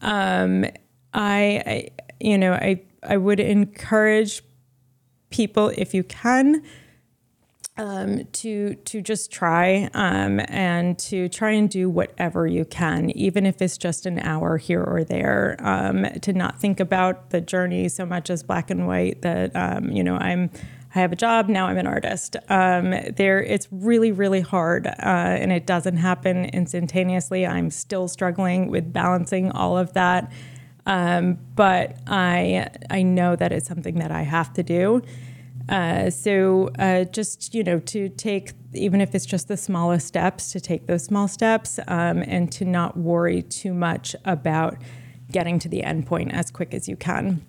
Um, 0.00 0.64
I, 1.12 1.62
I, 1.66 1.88
you 2.20 2.38
know, 2.38 2.52
I, 2.52 2.82
I 3.02 3.16
would 3.16 3.40
encourage 3.40 4.42
people 5.30 5.72
if 5.76 5.94
you 5.94 6.04
can 6.04 6.62
um, 7.78 8.24
to 8.32 8.74
to 8.74 9.00
just 9.00 9.32
try 9.32 9.88
um, 9.94 10.40
and 10.48 10.98
to 10.98 11.28
try 11.28 11.52
and 11.52 11.70
do 11.70 11.88
whatever 11.88 12.46
you 12.46 12.64
can, 12.64 13.10
even 13.10 13.46
if 13.46 13.62
it's 13.62 13.78
just 13.78 14.04
an 14.04 14.18
hour 14.18 14.58
here 14.58 14.82
or 14.82 15.04
there. 15.04 15.56
Um, 15.60 16.04
to 16.20 16.32
not 16.32 16.60
think 16.60 16.80
about 16.80 17.30
the 17.30 17.40
journey 17.40 17.88
so 17.88 18.04
much 18.04 18.28
as 18.28 18.42
black 18.42 18.70
and 18.70 18.86
white. 18.86 19.22
That 19.22 19.56
um, 19.56 19.90
you 19.90 20.04
know, 20.04 20.16
I'm 20.16 20.50
I 20.94 20.98
have 21.00 21.12
a 21.12 21.16
job 21.16 21.48
now. 21.48 21.66
I'm 21.66 21.78
an 21.78 21.86
artist. 21.86 22.36
Um, 22.50 22.90
there, 23.16 23.42
it's 23.42 23.66
really, 23.70 24.12
really 24.12 24.42
hard, 24.42 24.86
uh, 24.86 24.90
and 24.98 25.50
it 25.50 25.64
doesn't 25.64 25.96
happen 25.96 26.44
instantaneously. 26.46 27.46
I'm 27.46 27.70
still 27.70 28.08
struggling 28.08 28.68
with 28.68 28.92
balancing 28.92 29.50
all 29.50 29.78
of 29.78 29.94
that, 29.94 30.30
um, 30.84 31.38
but 31.54 31.96
I 32.06 32.68
I 32.90 33.02
know 33.02 33.34
that 33.36 33.52
it's 33.52 33.66
something 33.66 33.94
that 34.00 34.10
I 34.10 34.22
have 34.22 34.52
to 34.54 34.62
do. 34.62 35.02
Uh, 35.68 36.10
so 36.10 36.70
uh, 36.78 37.04
just 37.04 37.54
you 37.54 37.62
know 37.62 37.78
to 37.80 38.08
take 38.08 38.52
even 38.74 39.00
if 39.00 39.14
it's 39.14 39.26
just 39.26 39.48
the 39.48 39.56
smallest 39.56 40.06
steps 40.06 40.52
to 40.52 40.60
take 40.60 40.86
those 40.86 41.04
small 41.04 41.28
steps 41.28 41.78
um, 41.88 42.22
and 42.26 42.50
to 42.50 42.64
not 42.64 42.96
worry 42.96 43.42
too 43.42 43.74
much 43.74 44.16
about 44.24 44.76
getting 45.30 45.58
to 45.58 45.68
the 45.68 45.82
end 45.82 46.06
point 46.06 46.32
as 46.32 46.50
quick 46.50 46.74
as 46.74 46.88
you 46.88 46.96
can. 46.96 47.44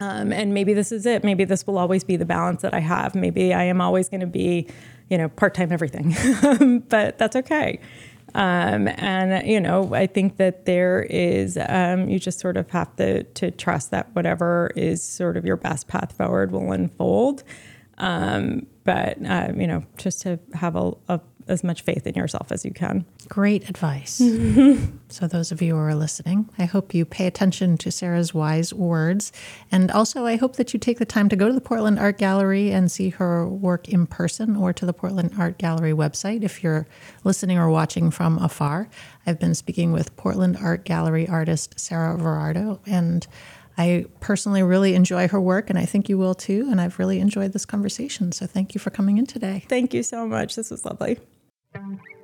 Um, 0.00 0.32
and 0.32 0.54
maybe 0.54 0.74
this 0.74 0.92
is 0.92 1.06
it. 1.06 1.24
Maybe 1.24 1.44
this 1.44 1.66
will 1.66 1.78
always 1.78 2.04
be 2.04 2.16
the 2.16 2.24
balance 2.24 2.62
that 2.62 2.72
I 2.72 2.80
have. 2.80 3.14
Maybe 3.14 3.52
I 3.52 3.64
am 3.64 3.80
always 3.80 4.08
going 4.08 4.20
to 4.20 4.26
be, 4.26 4.68
you 5.10 5.18
know, 5.18 5.28
part 5.28 5.54
time 5.54 5.72
everything, 5.72 6.84
but 6.88 7.18
that's 7.18 7.34
okay. 7.34 7.80
Um, 8.34 8.88
and 8.88 9.46
you 9.46 9.60
know, 9.60 9.94
I 9.94 10.06
think 10.06 10.36
that 10.36 10.64
there 10.64 11.02
is 11.08 11.58
um, 11.68 12.08
you 12.08 12.18
just 12.18 12.40
sort 12.40 12.56
of 12.56 12.70
have 12.70 12.94
to 12.96 13.22
to 13.24 13.50
trust 13.50 13.90
that 13.90 14.14
whatever 14.14 14.70
is 14.76 15.02
sort 15.02 15.36
of 15.36 15.44
your 15.44 15.56
best 15.56 15.88
path 15.88 16.16
forward 16.16 16.52
will 16.52 16.72
unfold. 16.72 17.42
Um, 17.98 18.66
but 18.84 19.24
uh, 19.24 19.52
you 19.56 19.66
know, 19.66 19.84
just 19.96 20.22
to 20.22 20.38
have 20.54 20.76
a, 20.76 20.92
a 21.08 21.20
as 21.48 21.64
much 21.64 21.82
faith 21.82 22.06
in 22.06 22.14
yourself 22.14 22.52
as 22.52 22.64
you 22.64 22.70
can. 22.70 23.04
Great 23.28 23.68
advice. 23.68 24.14
so, 25.08 25.26
those 25.26 25.52
of 25.52 25.62
you 25.62 25.74
who 25.74 25.80
are 25.80 25.94
listening, 25.94 26.48
I 26.58 26.64
hope 26.64 26.94
you 26.94 27.04
pay 27.04 27.26
attention 27.26 27.76
to 27.78 27.90
Sarah's 27.90 28.34
wise 28.34 28.72
words. 28.72 29.32
And 29.70 29.90
also, 29.90 30.26
I 30.26 30.36
hope 30.36 30.56
that 30.56 30.72
you 30.72 30.80
take 30.80 30.98
the 30.98 31.06
time 31.06 31.28
to 31.28 31.36
go 31.36 31.48
to 31.48 31.54
the 31.54 31.60
Portland 31.60 31.98
Art 31.98 32.18
Gallery 32.18 32.70
and 32.70 32.90
see 32.90 33.10
her 33.10 33.48
work 33.48 33.88
in 33.88 34.06
person 34.06 34.56
or 34.56 34.72
to 34.72 34.86
the 34.86 34.92
Portland 34.92 35.32
Art 35.38 35.58
Gallery 35.58 35.92
website 35.92 36.42
if 36.42 36.62
you're 36.62 36.86
listening 37.24 37.58
or 37.58 37.70
watching 37.70 38.10
from 38.10 38.38
afar. 38.38 38.88
I've 39.26 39.38
been 39.38 39.54
speaking 39.54 39.92
with 39.92 40.16
Portland 40.16 40.56
Art 40.60 40.84
Gallery 40.84 41.28
artist 41.28 41.78
Sarah 41.78 42.16
Verardo, 42.16 42.80
and 42.86 43.26
I 43.78 44.06
personally 44.18 44.64
really 44.64 44.94
enjoy 44.94 45.28
her 45.28 45.40
work, 45.40 45.70
and 45.70 45.78
I 45.78 45.86
think 45.86 46.08
you 46.08 46.18
will 46.18 46.34
too. 46.34 46.66
And 46.68 46.80
I've 46.80 46.98
really 46.98 47.20
enjoyed 47.20 47.52
this 47.52 47.64
conversation. 47.64 48.32
So 48.32 48.44
thank 48.44 48.74
you 48.74 48.80
for 48.80 48.90
coming 48.90 49.18
in 49.18 49.26
today. 49.26 49.64
Thank 49.68 49.94
you 49.94 50.02
so 50.02 50.26
much. 50.26 50.56
This 50.56 50.70
was 50.70 50.84
lovely. 50.84 51.20
Thank 51.74 52.00
you. 52.10 52.17